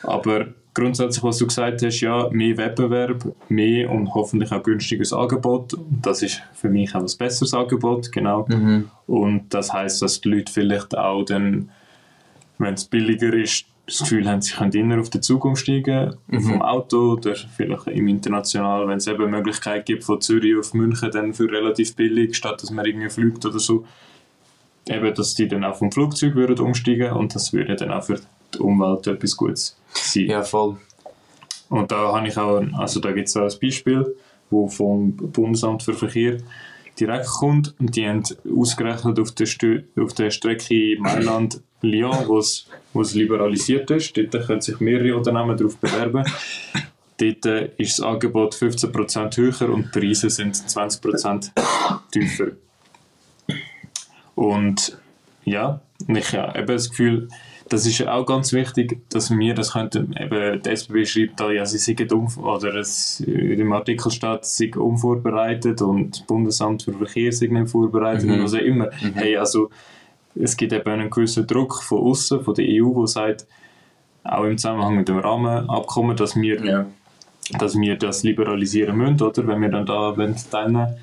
Aber 0.04 0.46
grundsätzlich, 0.74 1.24
was 1.24 1.38
du 1.38 1.46
gesagt 1.48 1.84
hast, 1.84 2.00
ja, 2.02 2.30
mehr 2.32 2.58
Wettbewerb, 2.58 3.26
mehr 3.50 3.92
und 3.92 4.14
hoffentlich 4.16 4.52
auch 4.52 4.64
günstiges 4.64 5.14
Angebot. 5.14 5.78
Das 6.02 6.24
ist 6.24 6.42
für 6.54 6.70
mich 6.70 6.96
auch 6.96 7.02
ein 7.02 7.10
besseres 7.20 7.54
Angebot, 7.54 8.12
genau. 8.12 8.46
Mhm. 8.48 8.90
Und 9.06 9.54
das 9.54 9.72
heißt, 9.72 10.02
dass 10.02 10.22
die 10.22 10.30
Leute 10.30 10.52
vielleicht 10.52 10.98
auch 10.98 11.24
dann, 11.24 11.70
wenn 12.62 12.76
es 12.76 12.86
billiger 12.86 13.34
ist, 13.34 13.66
das 13.88 14.00
Gefühl 14.00 14.30
haben, 14.30 14.42
sie 14.42 14.54
können 14.54 14.92
eher 14.92 15.00
auf 15.00 15.10
den 15.10 15.22
Zug 15.22 15.44
umsteigen, 15.44 16.16
vom 16.30 16.62
Auto 16.62 17.14
oder 17.14 17.36
vielleicht 17.36 17.88
im 17.88 18.08
International, 18.08 18.88
wenn 18.88 18.98
es 18.98 19.08
eben 19.08 19.30
Möglichkeit 19.30 19.86
gibt, 19.86 20.04
von 20.04 20.22
Zürich 20.22 20.58
auf 20.58 20.74
München 20.74 21.12
dann 21.12 21.34
für 21.34 21.52
relativ 21.52 21.96
billig, 21.96 22.36
statt 22.36 22.62
dass 22.62 22.72
man 22.72 22.86
irgendwie 22.86 23.10
fliegt 23.10 23.46
oder 23.46 23.60
so, 23.60 23.86
eben, 24.88 25.14
dass 25.14 25.36
die 25.36 25.48
dann 25.48 25.64
auch 25.66 25.76
vom 25.76 25.92
Flugzeug 25.92 26.36
würden 26.36 26.60
umsteigen 26.60 27.12
und 27.12 27.36
das 27.36 27.52
würde 27.54 27.76
dann 27.76 27.92
auch 27.92 28.04
für 28.04 28.20
die 28.54 28.60
Umwelt 28.60 29.08
etwas 29.08 29.36
Gutes 29.36 29.78
sein. 29.94 30.28
Ja, 30.28 30.44
voll. 30.44 30.78
Und 31.70 31.92
da 31.92 32.14
habe 32.14 32.28
ich 32.28 32.38
auch, 32.38 32.62
also 32.74 33.00
da 33.00 33.12
gibt 33.12 33.28
es 33.28 33.38
auch 33.38 33.44
ein 33.44 33.60
Beispiel, 33.62 34.16
wo 34.50 34.68
vom 34.68 35.16
Bundesamt 35.16 35.84
für 35.84 35.94
Verkehr 35.94 36.38
direkt 37.00 37.28
kommt 37.28 37.74
und 37.80 37.96
die 37.96 38.08
haben 38.08 38.24
ausgerechnet 38.54 39.20
auf 39.20 39.32
der, 39.32 39.46
Stö 39.46 39.84
auf 39.98 40.14
der 40.14 40.30
Strecke 40.30 40.98
Mailand-Lyon, 41.82 42.28
wo 42.28 42.40
es 42.40 42.68
wo 42.94 43.02
es 43.02 43.14
liberalisiert 43.14 43.90
ist. 43.92 44.18
Dort 44.18 44.46
können 44.46 44.62
sich 44.62 44.80
mehrere 44.80 45.16
Unternehmen 45.16 45.58
darauf 45.58 45.78
bewerben. 45.78 46.24
Dort 47.18 47.46
äh, 47.46 47.70
ist 47.78 48.00
das 48.00 48.06
Angebot 48.06 48.56
15% 48.56 49.38
höher 49.38 49.70
und 49.70 49.96
die 49.96 50.00
Preise 50.00 50.30
sind 50.30 50.56
20% 50.56 51.52
tiefer. 52.12 52.48
Und 54.36 54.98
ja, 55.46 55.82
ich 56.08 56.34
habe 56.34 56.60
eben 56.60 56.68
das 56.68 56.90
Gefühl, 56.90 57.30
das 57.70 57.86
ist 57.86 58.06
auch 58.06 58.26
ganz 58.26 58.52
wichtig, 58.52 59.00
dass 59.10 59.32
wir 59.32 59.54
das 59.54 59.74
könnten, 59.74 60.14
eben, 60.20 60.62
die 60.62 60.70
SBB 60.70 61.06
schreibt 61.06 61.40
da, 61.40 61.52
ja, 61.52 61.66
sie 61.66 61.78
sind 61.78 62.12
um, 62.12 62.28
oder 62.40 62.76
es, 62.76 63.22
in 63.22 63.58
dem 63.58 63.72
Artikel 63.72 64.12
steht, 64.12 64.44
sie 64.44 64.66
sind 64.66 64.78
unvorbereitet 64.78 65.82
und 65.82 66.18
das 66.18 66.26
Bundesamt 66.26 66.84
für 66.84 66.94
Verkehr 66.94 67.32
sind 67.32 67.54
nicht 67.54 67.70
vorbereitet 67.70 68.30
und 68.30 68.44
was 68.44 68.56
auch 68.56 68.60
immer. 68.60 68.90
Hey, 69.14 69.38
also, 69.38 69.70
es 70.36 70.56
gibt 70.58 70.74
eben 70.74 70.90
einen 70.90 71.10
gewissen 71.10 71.46
Druck 71.48 71.82
von 71.84 72.00
außen, 72.00 72.44
von 72.44 72.54
der 72.54 72.66
EU, 72.68 72.96
wo 72.96 73.06
sagt, 73.06 73.46
auch 74.24 74.44
im 74.44 74.58
Zusammenhang 74.58 74.96
mit 74.96 75.08
dem 75.08 75.20
Rahmenabkommen, 75.20 76.16
dass 76.16 76.36
wir, 76.36 76.64
Ja. 76.64 76.86
dass 77.58 77.76
wir 77.76 77.96
das 77.98 78.24
liberalisieren 78.24 78.98
müssen, 78.98 79.22
oder, 79.22 79.48
wenn 79.48 79.62
wir 79.62 79.70
dann 79.70 79.86
da 79.86 80.16
wollen 80.16 80.36
teilnehmen 80.52 80.96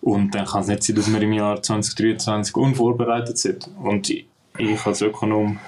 und 0.00 0.34
dann 0.34 0.46
kann 0.46 0.62
es 0.62 0.68
nicht 0.68 0.82
sein, 0.82 0.96
dass 0.96 1.12
wir 1.12 1.22
im 1.22 1.32
Jahr 1.32 1.62
2023 1.62 2.56
unvorbereitet 2.56 3.38
sind. 3.38 3.68
Und 3.82 4.10
ich, 4.10 4.26
als 4.84 5.00
Ökonom 5.00 5.58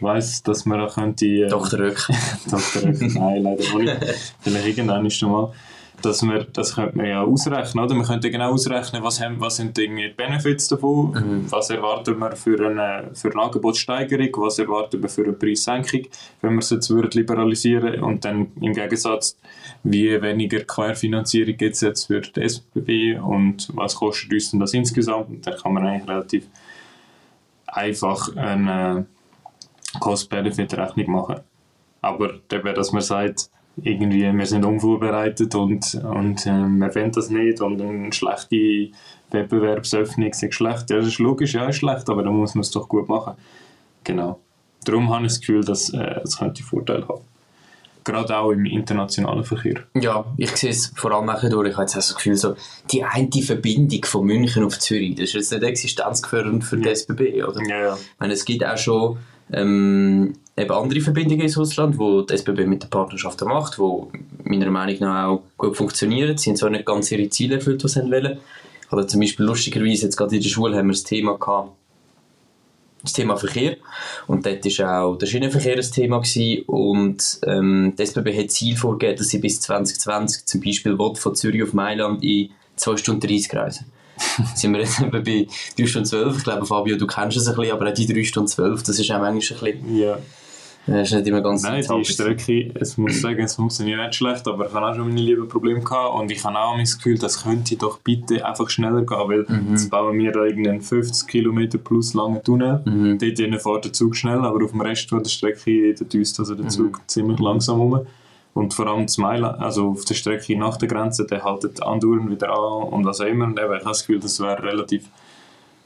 weiß, 0.00 0.42
dass 0.42 0.66
man 0.66 0.80
auch 0.80 0.94
könnte... 0.94 1.26
Äh, 1.26 1.48
Dr. 1.48 1.78
Röck. 1.78 2.08
Dr. 2.50 2.82
Röck, 2.82 3.14
nein, 3.14 3.42
leider 3.42 3.78
nicht. 3.78 4.34
Vielleicht 4.40 4.66
irgendwann 4.78 5.06
ist 5.06 5.22
mal. 5.22 5.52
Dass 6.04 6.22
wir, 6.22 6.44
das 6.44 6.74
könnte 6.74 6.96
man 6.96 7.06
ja 7.06 7.22
ausrechnen, 7.22 7.84
oder? 7.84 7.94
Man 7.94 8.06
könnte 8.06 8.30
genau 8.30 8.52
ausrechnen, 8.52 9.02
was, 9.02 9.20
haben, 9.20 9.40
was 9.40 9.56
sind 9.56 9.76
die 9.76 10.12
Benefits 10.16 10.68
davon, 10.68 11.12
mhm. 11.12 11.46
was 11.50 11.70
erwarten 11.70 12.18
wir 12.18 12.36
für 12.36 12.58
eine, 12.66 13.10
für 13.14 13.30
eine 13.30 13.42
Angebotssteigerung, 13.42 14.28
was 14.44 14.58
erwarten 14.58 15.02
wir 15.02 15.08
für 15.08 15.24
eine 15.24 15.32
Preissenkung, 15.32 16.02
wenn 16.40 16.52
wir 16.52 16.58
es 16.58 16.70
jetzt 16.70 16.90
würden 16.90 17.10
liberalisieren 17.12 18.02
und 18.02 18.24
dann 18.24 18.48
im 18.60 18.72
Gegensatz, 18.72 19.36
wie 19.82 20.20
weniger 20.20 20.60
Querfinanzierung 20.60 21.56
gibt 21.56 21.74
es 21.74 21.80
jetzt 21.80 22.06
für 22.06 22.20
die 22.20 22.42
SBB 22.42 23.18
und 23.18 23.68
was 23.74 23.94
kostet 23.94 24.32
uns 24.32 24.50
denn 24.50 24.60
das 24.60 24.74
insgesamt 24.74 25.30
und 25.30 25.46
dann 25.46 25.56
kann 25.56 25.72
man 25.72 25.86
eigentlich 25.86 26.08
relativ 26.08 26.48
einfach 27.66 28.36
eine 28.36 29.06
Cost-Benefit-Rechnung 30.00 31.10
machen. 31.10 31.40
Aber 32.00 32.34
eben, 32.50 32.74
dass 32.74 32.92
man 32.92 33.02
sagt, 33.02 33.50
irgendwie, 33.76 34.30
wir 34.32 34.46
sind 34.46 34.64
unvorbereitet 34.64 35.54
und, 35.54 35.94
und 35.94 36.46
äh, 36.46 36.50
wir 36.50 36.94
wollen 36.94 37.12
das 37.12 37.30
nicht 37.30 37.60
und 37.60 37.80
eine 37.80 38.12
schlechte 38.12 38.90
Wettbewerbsöffnung 39.30 40.28
ist 40.28 40.54
schlecht. 40.54 40.90
Ja, 40.90 40.98
das 40.98 41.06
ist 41.06 41.18
logisch, 41.18 41.54
ja, 41.54 41.66
ist 41.66 41.76
schlecht, 41.76 42.08
aber 42.10 42.22
dann 42.22 42.34
muss 42.34 42.54
man 42.54 42.62
es 42.62 42.70
doch 42.70 42.88
gut 42.88 43.08
machen. 43.08 43.34
Genau. 44.04 44.40
Darum 44.84 45.12
habe 45.12 45.26
ich 45.26 45.32
das 45.32 45.40
Gefühl, 45.40 45.64
dass 45.64 45.90
äh, 45.90 46.20
es 46.22 46.38
könnte 46.38 46.62
Vorteile 46.62 47.06
haben. 47.08 47.22
Gerade 48.04 48.36
auch 48.36 48.50
im 48.50 48.64
internationalen 48.66 49.44
Verkehr. 49.44 49.84
Ja, 49.94 50.24
ich 50.36 50.50
sehe 50.56 50.70
es 50.70 50.92
vor 50.96 51.12
allem 51.12 51.30
auch 51.30 51.40
durch. 51.48 51.68
Ich 51.68 51.74
habe 51.74 51.84
jetzt 51.84 51.92
auch 51.92 51.98
das 51.98 52.14
Gefühl, 52.16 52.34
so, 52.34 52.56
die 52.90 53.04
eine 53.04 53.30
Verbindung 53.30 54.04
von 54.04 54.26
München 54.26 54.64
auf 54.64 54.78
Zürich, 54.80 55.14
das 55.14 55.26
ist 55.26 55.34
jetzt 55.34 55.52
nicht 55.52 55.62
existenzgefährdend 55.62 56.64
für 56.64 56.78
die 56.78 56.88
SBB, 56.88 57.44
oder? 57.44 57.62
Ja, 57.68 57.80
ja. 57.80 57.94
Ich 57.94 58.18
meine, 58.18 58.32
es 58.32 58.44
gibt 58.44 58.66
auch 58.66 58.76
schon 58.76 59.18
ähm, 59.52 60.34
eben 60.56 60.70
andere 60.70 61.00
Verbindungen 61.00 61.42
ins 61.42 61.56
Ausland, 61.56 61.98
wo 61.98 62.22
die 62.22 62.34
SBB 62.34 62.66
mit 62.66 62.82
der 62.82 62.88
Partnerschaft 62.88 63.40
macht, 63.42 63.78
wo 63.78 64.10
meiner 64.44 64.70
Meinung 64.70 64.96
nach 65.00 65.26
auch 65.28 65.42
gut 65.56 65.76
funktionieren. 65.76 66.36
Sie 66.36 66.50
haben 66.50 66.56
zwar 66.56 66.70
nicht 66.70 66.84
ganz 66.84 67.10
ihre 67.10 67.28
Ziele 67.30 67.56
erfüllt, 67.56 67.82
was 67.84 67.92
sie 67.92 68.02
wollen. 68.02 68.38
Oder 68.90 69.08
zum 69.08 69.20
Beispiel 69.20 69.46
lustigerweise, 69.46 70.04
jetzt 70.04 70.16
gerade 70.16 70.36
in 70.36 70.42
der 70.42 70.48
Schule 70.48 70.76
haben 70.76 70.88
wir 70.88 70.92
das 70.92 71.04
Thema 71.04 71.38
gehabt, 71.38 71.70
das 73.02 73.14
Thema 73.14 73.36
Verkehr. 73.36 73.78
Und 74.26 74.44
dort 74.44 74.64
war 74.78 75.02
auch 75.02 75.16
der 75.16 75.26
Schienenverkehr 75.26 75.76
ein 75.76 75.90
Thema. 75.90 76.18
Gewesen. 76.18 76.62
Und 76.66 77.40
ähm, 77.46 77.94
die 77.98 78.02
SBB 78.02 78.38
hat 78.38 78.50
Ziel 78.50 78.76
vorgegeben, 78.76 79.18
dass 79.18 79.28
sie 79.28 79.38
bis 79.38 79.60
2020 79.60 80.44
zum 80.44 80.60
Beispiel 80.60 80.96
von 80.96 81.34
Zürich 81.34 81.62
auf 81.62 81.72
Mailand 81.72 82.22
in 82.22 82.50
2 82.76 82.96
Stunden 82.98 83.20
30 83.26 83.54
reisen 83.54 83.86
sind 84.54 84.72
wir 84.72 84.80
jetzt 84.80 85.00
bei 85.10 85.46
3 85.78 85.86
Stunden 85.86 86.06
12. 86.06 86.38
Ich 86.38 86.44
glaube, 86.44 86.66
Fabio, 86.66 86.96
du 86.96 87.06
kennst 87.06 87.36
es 87.36 87.48
ein 87.48 87.56
bisschen, 87.56 87.72
aber 87.72 87.88
auch 87.88 87.94
die 87.94 88.06
3 88.06 88.24
Stunden 88.24 88.48
12, 88.48 88.82
das 88.82 88.98
ist 88.98 89.10
auch 89.10 89.20
manchmal 89.20 89.58
ein 89.58 89.80
bisschen... 89.80 89.96
Ja. 89.96 90.18
Das 90.86 91.08
ist 91.08 91.14
nicht 91.14 91.28
immer 91.28 91.40
ganz 91.40 91.62
Nein, 91.62 91.84
die 91.88 92.04
Strecke, 92.04 92.72
es 92.74 92.96
muss 92.96 93.20
sagen, 93.20 93.40
es 93.40 93.54
funktioniert 93.54 94.00
nicht 94.00 94.16
schlecht, 94.16 94.48
aber 94.48 94.66
ich 94.66 94.74
habe 94.74 94.86
auch 94.86 94.94
schon 94.94 95.08
meine 95.08 95.20
lieben 95.20 95.48
Probleme 95.48 95.80
gehabt 95.80 96.14
und 96.18 96.30
ich 96.30 96.42
habe 96.42 96.58
auch 96.58 96.76
das 96.76 96.96
Gefühl, 96.96 97.18
das 97.18 97.44
könnte 97.44 97.76
doch 97.76 98.00
bitte 98.00 98.44
einfach 98.44 98.68
schneller 98.68 99.02
gehen, 99.02 99.28
weil 99.28 99.46
mhm. 99.48 99.70
jetzt 99.70 99.90
bauen 99.90 100.18
wir 100.18 100.32
da 100.32 100.44
irgendeinen 100.44 100.80
50 100.80 101.28
km 101.28 101.78
plus 101.84 102.14
langen 102.14 102.42
Tunnel, 102.42 102.82
mhm. 102.84 103.18
dort 103.18 103.62
fährt 103.62 103.84
der 103.84 103.92
Zug 103.92 104.16
schnell, 104.16 104.38
aber 104.38 104.64
auf 104.64 104.72
dem 104.72 104.80
Rest 104.80 105.10
der 105.12 105.24
Strecke 105.24 105.94
düst 105.94 106.40
also 106.40 106.56
der 106.56 106.68
Zug 106.68 106.98
mhm. 106.98 107.02
ziemlich 107.06 107.38
langsam 107.38 107.80
um. 107.80 108.06
Und 108.54 108.74
vor 108.74 108.86
allem 108.86 109.06
Mailand, 109.16 109.60
also 109.60 109.90
auf 109.90 110.04
der 110.04 110.14
Strecke 110.14 110.58
nach 110.58 110.76
der 110.76 110.88
Grenze, 110.88 111.26
der 111.26 111.42
haltet 111.42 111.82
andauernd 111.82 112.30
wieder 112.30 112.50
an 112.50 112.88
und 112.88 113.04
was 113.06 113.20
auch 113.20 113.26
immer. 113.26 113.46
Und 113.46 113.58
eben, 113.58 113.72
ich 113.72 113.78
habe 113.78 113.84
das 113.84 114.00
Gefühl, 114.00 114.20
das 114.20 114.40
wäre 114.40 114.62
relativ 114.62 115.08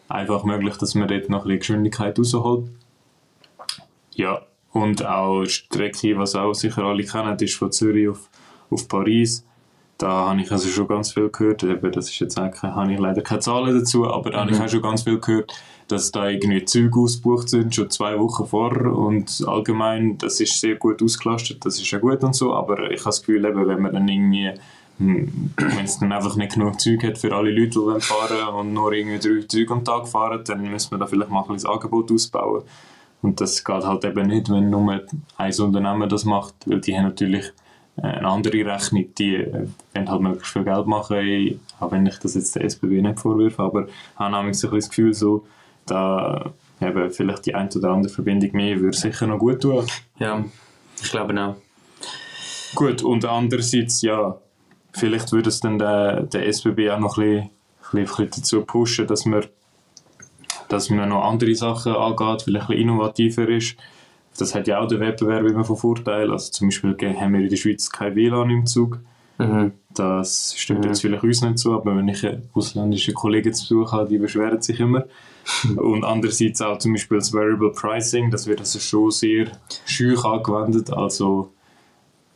einfach 0.08 0.42
möglich, 0.42 0.76
dass 0.76 0.96
man 0.96 1.06
dort 1.06 1.28
noch 1.28 1.42
ein 1.42 1.44
bisschen 1.44 1.58
Geschwindigkeit 1.60 2.18
rausholt. 2.18 2.68
Ja, 4.14 4.42
und 4.76 5.04
auch 5.06 5.44
die 5.44 5.50
Strecke, 5.50 6.18
was 6.18 6.34
auch 6.34 6.52
sicher 6.52 6.84
alle 6.84 7.04
kennen, 7.04 7.36
ist 7.38 7.56
von 7.56 7.72
Zürich 7.72 8.08
auf, 8.10 8.28
auf 8.70 8.86
Paris. 8.88 9.44
Da 9.96 10.28
habe 10.28 10.42
ich 10.42 10.52
also 10.52 10.68
schon 10.68 10.86
ganz 10.86 11.14
viel 11.14 11.30
gehört. 11.30 11.62
Eben, 11.62 11.90
das 11.92 12.10
ist 12.10 12.18
jetzt 12.18 12.38
eigentlich, 12.38 12.62
habe 12.62 12.92
ich 12.92 12.98
leider 12.98 13.22
keine 13.22 13.40
Zahlen 13.40 13.78
dazu, 13.78 14.06
aber 14.06 14.30
da 14.30 14.36
mhm. 14.36 14.40
habe 14.40 14.50
ich 14.52 14.58
mhm. 14.58 14.64
auch 14.64 14.68
schon 14.68 14.82
ganz 14.82 15.02
viel 15.02 15.18
gehört, 15.18 15.54
dass 15.88 16.12
da 16.12 16.28
irgendwie 16.28 16.64
Züge 16.66 17.00
ausgebucht 17.00 17.48
sind, 17.48 17.74
schon 17.74 17.88
zwei 17.88 18.18
Wochen 18.18 18.44
vorher 18.44 18.92
und 18.92 19.42
allgemein, 19.46 20.18
das 20.18 20.40
ist 20.40 20.60
sehr 20.60 20.74
gut 20.74 21.02
ausgelastet, 21.02 21.64
das 21.64 21.78
ist 21.80 21.90
ja 21.90 21.98
gut 21.98 22.22
und 22.22 22.34
so, 22.34 22.52
aber 22.52 22.90
ich 22.90 23.00
habe 23.00 23.04
das 23.06 23.20
Gefühl, 23.20 23.44
eben, 23.46 23.66
wenn 23.66 23.80
man 23.80 23.94
dann 23.94 24.08
irgendwie 24.08 24.50
hm, 24.98 25.52
wenn 25.56 25.84
es 25.84 25.98
dann 25.98 26.12
einfach 26.12 26.36
nicht 26.36 26.54
genug 26.54 26.80
Zeug 26.80 27.02
hat 27.04 27.18
für 27.18 27.34
alle 27.34 27.50
Leute, 27.50 27.78
die 27.78 28.00
fahren 28.00 28.54
und 28.54 28.72
nur 28.72 28.92
irgendwie 28.92 29.18
drei 29.18 29.46
Züge 29.46 29.72
am 29.72 29.84
Tag 29.84 30.08
fahren, 30.08 30.42
dann 30.44 30.62
müssen 30.70 30.90
wir 30.90 30.98
da 30.98 31.06
vielleicht 31.06 31.30
mal 31.30 31.40
ein 31.40 31.48
bisschen 31.48 31.68
das 31.68 31.72
Angebot 31.72 32.10
ausbauen. 32.10 32.62
Und 33.22 33.40
das 33.40 33.64
geht 33.64 33.84
halt 33.84 34.04
eben 34.04 34.26
nicht, 34.28 34.50
wenn 34.50 34.70
nur 34.70 35.00
ein 35.36 35.60
Unternehmen 35.60 36.08
das 36.08 36.24
macht, 36.24 36.54
weil 36.66 36.80
die 36.80 36.96
haben 36.96 37.04
natürlich 37.04 37.52
eine 37.96 38.28
andere 38.28 38.64
Rechnung, 38.66 39.06
die 39.16 39.36
äh, 39.36 39.66
wollen 39.94 40.10
halt 40.10 40.20
möglichst 40.20 40.52
viel 40.52 40.64
Geld 40.64 40.86
machen, 40.86 41.60
auch 41.80 41.92
wenn 41.92 42.04
ich 42.04 42.18
das 42.18 42.34
jetzt 42.34 42.54
der 42.54 42.64
SBB 42.64 43.00
nicht 43.00 43.18
vorwürfe, 43.18 43.62
aber 43.62 43.86
habe 44.16 44.36
nämlich 44.36 44.58
so 44.58 44.68
ein 44.68 44.74
das 44.74 44.88
Gefühl, 44.90 45.14
so, 45.14 45.46
da 45.86 46.52
eben 46.80 47.10
vielleicht 47.10 47.46
die 47.46 47.54
ein 47.54 47.70
oder 47.74 47.90
andere 47.90 48.12
Verbindung 48.12 48.52
mehr 48.52 48.78
würde 48.80 48.96
sicher 48.96 49.26
noch 49.26 49.38
gut 49.38 49.62
tun. 49.62 49.86
Ja, 50.18 50.44
ich 51.02 51.10
glaube 51.10 51.40
auch. 51.40 51.56
Gut, 52.74 53.02
und 53.02 53.24
andererseits, 53.24 54.02
ja, 54.02 54.36
vielleicht 54.92 55.32
würde 55.32 55.48
es 55.48 55.60
dann 55.60 55.78
der, 55.78 56.22
der 56.24 56.46
SBB 56.46 56.90
auch 56.90 56.98
noch 56.98 57.16
ein 57.16 57.24
bisschen, 57.24 57.50
ein 57.92 58.04
bisschen 58.04 58.30
dazu 58.30 58.60
pushen, 58.62 59.06
dass 59.06 59.24
man, 59.24 59.46
dass 60.68 60.90
man 60.90 61.08
noch 61.08 61.24
andere 61.24 61.54
Sachen 61.54 61.94
angeht, 61.94 62.42
vielleicht 62.42 62.70
ein 62.70 62.78
innovativer 62.78 63.48
ist. 63.48 63.76
Das 64.38 64.54
hat 64.54 64.66
ja 64.66 64.80
auch 64.80 64.88
der 64.88 65.00
Wettbewerb 65.00 65.46
immer 65.46 65.64
von 65.64 65.76
Vorteil. 65.76 66.30
Also 66.30 66.50
zum 66.50 66.68
Beispiel 66.68 66.96
haben 67.18 67.32
wir 67.32 67.40
in 67.40 67.48
der 67.48 67.56
Schweiz 67.56 67.90
kein 67.90 68.14
WLAN 68.14 68.50
im 68.50 68.66
Zug. 68.66 69.00
Mhm. 69.38 69.72
Das 69.94 70.54
stimmt 70.56 70.80
mhm. 70.80 70.88
jetzt 70.88 71.00
vielleicht 71.00 71.22
uns 71.22 71.42
nicht 71.42 71.58
so, 71.58 71.74
aber 71.74 71.96
wenn 71.96 72.08
ich 72.08 72.26
ausländische 72.54 73.12
Kollegen 73.12 73.52
zu 73.52 73.64
Besuch 73.64 73.92
habe, 73.92 74.08
die 74.08 74.18
beschweren 74.18 74.60
sich 74.60 74.80
immer. 74.80 75.04
Und 75.76 76.04
andererseits 76.04 76.60
auch 76.60 76.78
zum 76.78 76.92
Beispiel 76.92 77.18
das 77.18 77.32
Variable 77.32 77.70
Pricing, 77.70 78.30
das 78.30 78.46
wird 78.46 78.60
also 78.60 78.78
schon 78.78 79.10
sehr 79.10 79.46
schüch 79.84 80.24
angewendet. 80.24 80.92
Also 80.92 81.52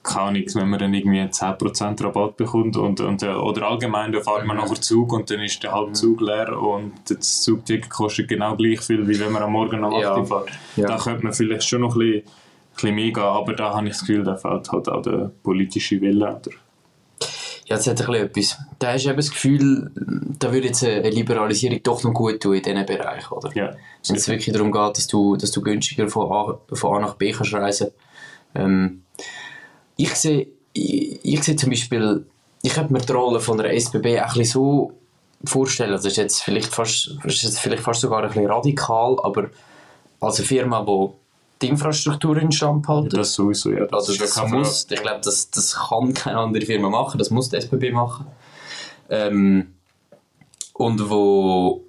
kann 0.02 0.32
nichts, 0.32 0.54
wenn 0.54 0.68
man 0.68 0.78
dann 0.78 0.94
irgendwie 0.94 1.20
10% 1.20 2.02
Rabatt 2.02 2.36
bekommt 2.36 2.76
und, 2.76 3.00
und, 3.00 3.22
äh, 3.22 3.34
oder 3.34 3.68
allgemein, 3.68 4.12
da 4.12 4.20
fährt 4.20 4.46
man 4.46 4.56
mhm. 4.56 4.62
nachher 4.62 4.80
Zug 4.80 5.12
und 5.12 5.30
dann 5.30 5.40
ist 5.40 5.62
der 5.62 5.72
halbe 5.72 5.92
Zug 5.92 6.20
leer 6.22 6.58
und 6.58 6.92
das 7.06 7.42
Zugticket 7.42 7.90
kostet 7.90 8.28
genau 8.28 8.56
gleich 8.56 8.80
viel, 8.80 9.06
wie 9.06 9.20
wenn 9.20 9.32
man 9.32 9.42
am 9.42 9.52
Morgen 9.52 9.84
am 9.84 9.92
8 9.92 10.02
ja. 10.02 10.24
fährt. 10.24 10.50
Ja. 10.76 10.88
Da 10.88 10.96
könnte 10.96 11.24
man 11.24 11.32
vielleicht 11.34 11.64
schon 11.64 11.82
noch 11.82 11.96
ein 11.96 11.98
bisschen, 11.98 12.22
ein 12.22 12.74
bisschen 12.74 12.94
mehr 12.94 13.12
gehen, 13.12 13.22
aber 13.22 13.52
da 13.52 13.74
habe 13.74 13.86
ich 13.86 13.92
das 13.92 14.00
Gefühl, 14.00 14.24
da 14.24 14.36
fehlt 14.36 14.72
halt 14.72 14.88
auch 14.88 15.02
der 15.02 15.30
politische 15.42 16.00
Wille. 16.00 16.26
Oder? 16.26 16.50
Ja, 17.66 17.76
das 17.76 17.86
hat 17.86 18.08
ein 18.08 18.14
etwas. 18.14 18.58
Da 18.78 18.94
hast 18.94 19.04
du 19.04 19.10
eben 19.10 19.16
das 19.18 19.30
Gefühl, 19.30 19.92
da 20.38 20.52
würde 20.52 20.68
jetzt 20.68 20.82
eine 20.82 21.08
Liberalisierung 21.10 21.80
doch 21.82 22.02
noch 22.02 22.14
gut 22.14 22.40
tun 22.40 22.54
in 22.54 22.62
diesen 22.62 22.86
Bereich, 22.86 23.30
oder? 23.30 23.54
Ja. 23.54 23.76
Wenn 24.08 24.16
es 24.16 24.28
wirklich 24.28 24.52
darum 24.52 24.72
geht, 24.72 24.96
dass 24.96 25.06
du, 25.06 25.36
dass 25.36 25.52
du 25.52 25.60
günstiger 25.60 26.08
von 26.08 26.32
A, 26.32 26.58
von 26.72 26.96
A 26.96 27.00
nach 27.00 27.14
B 27.14 27.30
kannst 27.32 27.52
reisen. 27.52 27.90
Ähm, 28.56 29.02
ich 30.02 30.14
sehe, 30.14 30.46
ich, 30.72 31.18
ich 31.22 31.42
sehe 31.42 31.56
zum 31.56 31.70
Beispiel, 31.70 32.26
ich 32.62 32.72
könnte 32.72 32.92
mir 32.92 33.00
die 33.00 33.12
Rolle 33.12 33.40
von 33.40 33.58
der 33.58 33.74
SBB 33.74 34.20
auch 34.20 34.36
ein 34.36 34.44
so 34.44 34.92
vorstellen, 35.44 35.92
das 35.92 36.04
ist 36.04 36.16
jetzt 36.16 36.42
vielleicht 36.42 36.74
fast, 36.74 37.16
ist 37.24 37.42
jetzt 37.42 37.58
vielleicht 37.58 37.82
fast 37.82 38.00
sogar 38.00 38.22
ein 38.22 38.28
bisschen 38.28 38.46
radikal, 38.46 39.16
aber 39.22 39.48
als 40.20 40.38
eine 40.38 40.46
Firma, 40.46 40.84
die 40.84 41.08
die 41.62 41.68
Infrastruktur 41.68 42.38
in 42.38 42.52
Stand 42.52 42.88
halten. 42.88 43.10
Das 43.10 43.34
sowieso, 43.34 43.70
ja. 43.70 43.84
Das, 43.86 44.08
also 44.08 44.16
das 44.16 44.50
muss, 44.50 44.86
ich 44.90 45.02
glaube, 45.02 45.20
das, 45.22 45.50
das 45.50 45.76
kann 45.76 46.14
keine 46.14 46.38
andere 46.38 46.64
Firma 46.64 46.88
machen, 46.88 47.18
das 47.18 47.30
muss 47.30 47.50
die 47.50 47.56
SBB 47.56 47.92
machen. 47.92 48.26
Ähm, 49.10 49.74
und 50.74 51.10
wo, 51.10 51.84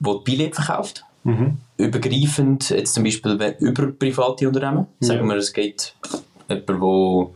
wo 0.00 0.14
die 0.18 0.24
Billette 0.24 0.62
verkauft. 0.62 1.04
Mhm. 1.24 1.56
Übergreifend, 1.78 2.70
jetzt 2.70 2.94
zum 2.94 3.04
Beispiel 3.04 3.56
über 3.60 3.86
private 3.92 4.48
Unternehmen. 4.48 4.86
Sagen 5.00 5.26
ja. 5.26 5.34
wir, 5.34 5.36
es 5.36 5.52
geht 5.52 5.94
jemand, 6.48 6.80
wo 6.80 7.34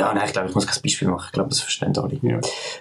ja, 0.00 0.14
nein, 0.14 0.24
ich 0.26 0.32
glaube, 0.32 0.48
ich 0.48 0.54
muss 0.54 0.66
kein 0.66 0.82
Beispiel 0.82 1.08
machen. 1.08 1.26
Ich 1.26 1.32
glaube, 1.32 1.50
das 1.50 1.60
verstehen 1.60 1.96
alle. 1.96 2.18
Ja. 2.22 2.40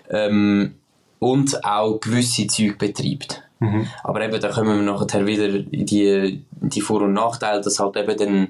Ähm, 0.10 0.76
und 1.20 1.66
auch 1.66 2.00
gewisse 2.00 2.48
Züge 2.48 2.76
betreibt. 2.76 3.44
Mhm. 3.60 3.88
Aber 4.04 4.22
eben, 4.22 4.40
da 4.40 4.50
kommen 4.50 4.86
wir 4.86 4.94
nachher 4.94 5.26
wieder 5.26 5.48
in 5.48 5.86
die, 5.86 6.44
die 6.52 6.82
Vor- 6.82 7.02
und 7.02 7.14
Nachteile, 7.14 7.62
dass 7.62 7.80
halt 7.80 7.98
eben 7.98 8.18
dann 8.18 8.48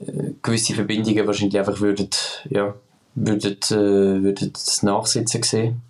äh, 0.00 0.32
gewisse 0.40 0.74
Verbindungen 0.74 1.26
wahrscheinlich 1.26 1.58
einfach 1.58 1.80
würden, 1.80 2.10
ja, 2.48 2.74
würden, 3.16 3.56
äh, 3.70 4.22
würden 4.22 4.52
das 4.52 4.82
Nachsitzen 4.82 5.42
sehen. 5.42 5.80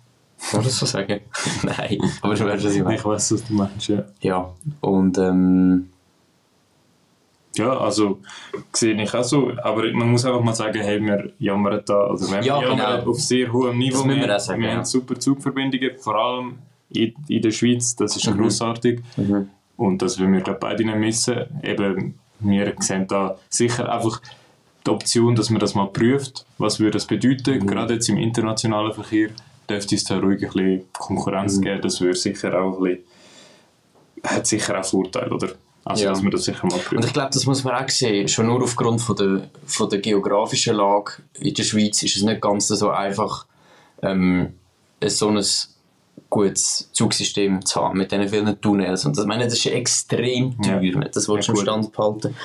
Kann 0.49 0.59
man 0.59 0.65
das 0.65 0.77
so 0.77 0.85
sagen? 0.85 1.21
Nein, 1.63 1.99
aber 2.21 2.35
du 2.35 2.45
weißt, 2.45 2.65
was 2.65 2.75
ich 2.75 2.83
meine. 2.83 2.95
Ich 2.95 3.05
weiß, 3.05 3.31
was 3.31 3.45
du 3.45 3.53
meinst, 3.53 3.87
ja. 3.87 4.03
Ja, 4.21 4.53
und 4.81 5.17
ähm, 5.17 5.89
ja, 7.57 7.77
also 7.77 8.19
sehe 8.73 9.01
ich 9.01 9.13
auch 9.13 9.23
so. 9.23 9.51
Aber 9.63 9.83
man 9.91 10.09
muss 10.09 10.25
einfach 10.25 10.41
mal 10.41 10.53
sagen, 10.53 10.81
hey, 10.81 11.01
wir 11.01 11.31
jammern 11.39 11.81
da. 11.85 12.07
Also 12.07 12.31
wenn 12.31 12.43
ja, 12.43 12.59
wir 12.59 12.69
jammern 12.69 12.99
genau. 12.99 13.11
auf 13.11 13.19
sehr 13.19 13.51
hohem 13.51 13.77
Niveau. 13.77 13.99
Das 13.99 14.07
wir, 14.07 14.27
wir, 14.27 14.39
sagen, 14.39 14.61
wir 14.61 14.69
ja. 14.69 14.75
haben 14.75 14.85
super 14.85 15.19
Zugverbindungen, 15.19 15.91
vor 15.99 16.15
allem 16.15 16.59
in, 16.89 17.13
in 17.27 17.41
der 17.41 17.51
Schweiz. 17.51 17.95
Das 17.95 18.15
ist 18.15 18.27
mhm. 18.27 18.37
großartig. 18.37 19.01
Mhm. 19.17 19.49
Und 19.77 20.01
das 20.01 20.19
wollen 20.19 20.33
wir 20.33 20.41
glaube 20.41 20.59
beide 20.59 20.85
nicht 20.85 20.97
missen. 20.97 21.45
Eben, 21.63 22.19
wir 22.39 22.73
sehen 22.79 23.07
da 23.07 23.37
sicher 23.49 23.91
einfach 23.91 24.21
die 24.85 24.91
Option, 24.91 25.35
dass 25.35 25.49
man 25.49 25.59
das 25.59 25.75
mal 25.75 25.87
prüft. 25.87 26.45
Was 26.57 26.79
würde 26.79 26.91
das 26.91 27.05
bedeuten? 27.05 27.59
Mhm. 27.59 27.67
Gerade 27.67 27.95
jetzt 27.95 28.09
im 28.09 28.17
internationalen 28.17 28.93
Verkehr 28.93 29.29
dürfte 29.69 29.95
es 29.95 30.03
da 30.03 30.19
ruhig 30.19 30.43
ein 30.43 30.51
bisschen 30.51 30.81
Konkurrenz 30.93 31.57
Mhm. 31.57 31.61
geben. 31.61 31.81
Das 31.81 32.01
würde 32.01 32.15
sicher 32.15 32.59
auch 32.59 32.77
ein 32.77 32.83
bisschen, 32.83 33.03
hat 34.23 34.47
sicher 34.47 34.79
auch 34.79 34.85
Vorteile, 34.85 35.31
oder? 35.31 35.49
Also, 35.85 36.03
Ja. 36.05 36.09
dass 36.09 36.21
man 36.23 36.31
das 36.31 36.43
sicher 36.43 36.65
mal 36.65 36.73
Und 36.73 36.83
prüft. 36.85 37.05
ich 37.05 37.13
glaube, 37.13 37.29
das 37.31 37.45
muss 37.45 37.63
man 37.63 37.75
auch 37.75 37.89
sehen. 37.89 38.27
Schon 38.27 38.47
nur 38.47 38.61
aufgrund 38.63 39.01
von 39.01 39.15
der, 39.15 39.49
von 39.67 39.87
der 39.89 39.99
geografischen 39.99 40.75
Lage 40.75 41.13
in 41.39 41.53
der 41.53 41.63
Schweiz 41.63 42.01
ist 42.01 42.15
es 42.17 42.23
nicht 42.23 42.41
ganz 42.41 42.67
so 42.67 42.89
einfach, 42.89 43.45
ähm, 44.01 44.53
ein 44.99 45.09
so 45.09 45.29
ein 45.29 45.43
gutes 46.29 46.89
Zugsystem 46.91 47.63
zu 47.65 47.81
haben 47.81 47.97
mit 47.99 48.11
diesen 48.11 48.27
vielen 48.27 48.59
Tunnels. 48.61 49.05
Und 49.05 49.15
das, 49.15 49.25
ich 49.25 49.27
meine, 49.27 49.43
das 49.45 49.53
ist 49.53 49.65
extrem 49.67 50.59
teuer. 50.61 50.81
Ja. 50.81 51.01
Das 51.01 51.29
willst 51.29 51.49
du 51.49 51.53
Ja, 51.53 51.59
im. 51.59 51.63
Stand 51.63 51.91
behalten. 51.93 52.35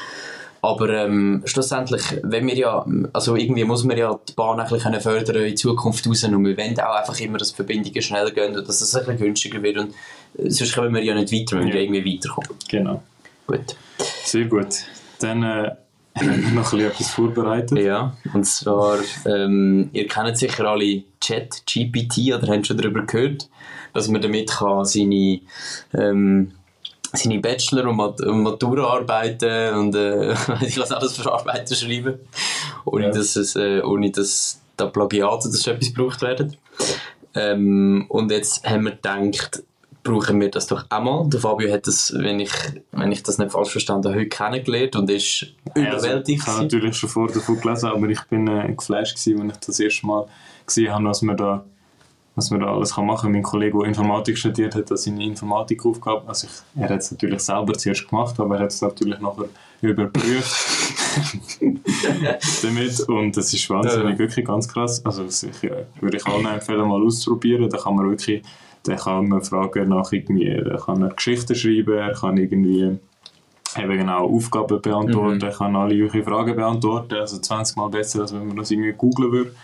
Aber 0.63 0.91
ähm, 0.91 1.41
schlussendlich, 1.47 2.03
wenn 2.23 2.47
wir 2.47 2.55
ja, 2.55 2.85
also 3.15 3.35
irgendwie 3.37 3.65
muss 3.65 3.83
man 3.85 3.97
ja 3.97 4.21
die 4.29 4.35
Bahn 4.35 4.59
bisschen 4.69 5.01
fördern 5.01 5.37
in 5.45 5.57
Zukunft 5.57 6.07
raus 6.07 6.23
und 6.25 6.45
wir 6.45 6.55
wollen 6.59 6.79
auch 6.79 6.97
einfach 6.97 7.19
immer, 7.19 7.39
dass 7.39 7.49
die 7.49 7.57
Verbindungen 7.57 8.03
schneller 8.03 8.31
gehen 8.31 8.55
und 8.55 8.69
dass 8.69 8.83
es 8.83 8.95
ein 8.95 9.07
bisschen 9.07 9.17
günstiger 9.25 9.63
wird 9.63 9.79
und 9.79 9.95
äh, 10.37 10.51
sonst 10.51 10.75
kommen 10.75 10.95
wir 10.95 11.03
ja 11.03 11.15
nicht 11.15 11.33
weiter, 11.33 11.53
wir 11.57 11.65
müssen 11.65 11.69
Ja. 11.69 11.75
ja 11.77 11.81
irgendwie 11.81 12.15
weiterkommen. 12.15 12.51
Genau. 12.69 13.03
Gut. 13.51 13.75
Sehr 14.25 14.45
gut. 14.45 14.69
Dann 15.19 15.43
äh, 15.43 15.71
haben 16.15 16.43
wir 16.45 16.51
noch 16.53 16.73
etwas 16.73 17.11
vorbereitet. 17.11 17.79
Ja, 17.79 18.17
und 18.33 18.45
zwar, 18.45 18.99
ähm, 19.27 19.91
ihr 19.93 20.07
kennt 20.07 20.39
sicher 20.39 20.67
alle 20.67 21.03
Chat, 21.21 21.63
GPT, 21.67 22.33
oder 22.33 22.47
habt 22.53 22.67
schon 22.69 22.77
darüber 22.79 23.03
gehört, 23.03 23.49
dass 23.93 24.07
man 24.07 24.23
damit 24.23 24.51
kann 24.51 24.85
seine, 24.85 25.41
ähm, 25.95 26.53
seine 27.13 27.41
Bachelor- 27.41 27.89
und 27.89 27.97
Mat 27.97 28.21
und 28.21 28.43
Maturaarbeiten 28.45 29.75
und 29.75 29.97
äh, 29.97 30.33
ich 30.61 30.77
lasse 30.77 30.97
alles 30.97 31.17
für 31.17 31.33
Arbeiten 31.33 31.75
schreiben, 31.75 32.21
ohne, 32.85 33.07
Ja. 33.07 33.11
dass, 33.11 33.35
es, 33.35 33.57
äh, 33.57 33.81
ohne 33.83 34.13
dass 34.13 34.61
da 34.77 34.87
Plagiate 34.87 35.49
oder 35.49 35.57
so 35.57 35.71
etwas 35.73 35.93
gebraucht 35.93 36.23
werden. 36.23 36.57
Ähm, 37.35 38.07
und 38.09 38.31
jetzt 38.31 38.65
haben 38.65 38.85
wir 38.85 38.93
gedacht, 38.93 39.65
brauchen 40.03 40.41
wir 40.41 40.51
das 40.51 40.67
doch 40.67 40.85
auch 40.89 41.03
mal. 41.03 41.29
Der 41.29 41.41
Fabio 41.41 41.73
hat 41.73 41.87
das, 41.87 42.13
wenn 42.17 42.41
ich, 42.41 42.53
wenn 42.93 43.13
ich 43.13 43.23
das 43.23 43.39
nicht 43.39 43.53
falsch 43.53 43.71
verstanden 43.71 44.09
habe, 44.09 44.21
heute 44.21 44.29
kennengelernt 44.29 44.97
und 44.97 45.11
ist 45.11 45.47
Ja, 45.77 45.93
also, 45.93 46.07
überwältigt. 46.07 46.41
ich 46.43 46.47
habe 46.47 46.63
natürlich 46.63 46.97
schon 46.97 47.09
vorher 47.11 47.35
davon 47.35 47.61
gelesen, 47.61 47.87
aber 47.91 48.09
ich 48.09 48.23
bin 48.25 48.47
äh, 48.49 48.73
geflasht 48.73 49.17
gewesen, 49.23 49.43
als 49.51 49.59
ich 49.61 49.67
das 49.67 49.81
erste 49.81 50.07
Mal 50.07 50.27
gesehen 50.67 50.93
habe, 50.93 51.05
was 51.05 51.23
man 51.23 51.37
da, 51.37 51.65
was 52.37 52.51
man 52.51 52.61
da 52.61 52.73
alles 52.73 52.95
kann 52.95 53.07
machen 53.07 53.23
kann. 53.25 53.33
Mein 53.33 53.43
Kollege, 53.43 53.79
der 53.79 53.89
Informatik 53.89 54.39
studiert 54.39 54.75
hat, 54.75 54.91
hat 54.91 54.99
seine 54.99 55.23
Informatikaufgabe, 55.25 56.27
also 56.29 56.47
ich, 56.47 56.81
er 56.83 56.89
hat 56.89 57.01
es 57.01 57.11
natürlich 57.11 57.41
selber 57.41 57.75
zuerst 57.75 58.09
gemacht, 58.09 58.39
aber 58.41 58.57
er 58.57 58.63
hat 58.63 58.71
es 58.71 58.81
natürlich 58.81 59.19
nachher 59.21 59.47
überprüft 59.83 60.57
damit 62.63 63.01
und 63.09 63.37
das 63.37 63.53
ist 63.53 63.69
wahnsinnig, 63.71 64.13
Ja. 64.13 64.19
wirklich 64.19 64.47
ganz 64.47 64.69
krass. 64.69 65.05
Also 65.05 65.25
ich, 65.25 65.65
äh, 65.65 65.85
würde 66.01 66.17
ich 66.19 66.27
allen 66.27 66.47
empfehlen, 66.47 66.87
mal 66.89 67.03
auszuprobieren. 67.03 67.69
Da 67.69 67.79
kann 67.79 67.97
man 67.97 68.09
wirklich, 68.11 68.43
da 68.85 68.97
kann 68.97 69.29
man 69.29 69.43
Fragen 69.43 69.89
nach 69.89 70.13
irgendwie, 70.13 70.55
da 70.65 70.77
kann 70.77 71.03
er 71.03 71.11
Geschichten 71.11 71.55
schreiben, 71.55 71.99
er 71.99 72.13
kann 72.15 72.37
irgendwie 72.37 72.99
eben 73.77 73.99
genau 73.99 74.27
Aufgaben 74.29 74.81
beantworten, 74.81 75.37
Mhm. 75.37 75.43
er 75.43 75.53
kann 75.53 75.77
alle 75.77 76.03
eure 76.03 76.23
Fragen 76.23 76.57
beantworten, 76.57 77.15
also 77.15 77.39
20 77.39 77.77
Mal 77.77 77.89
besser, 77.89 78.21
als 78.23 78.33
wenn 78.35 78.47
man 78.49 78.57
das 78.57 78.71
irgendwie 78.71 78.93
googlen 78.93 79.33
würde. 79.33 79.55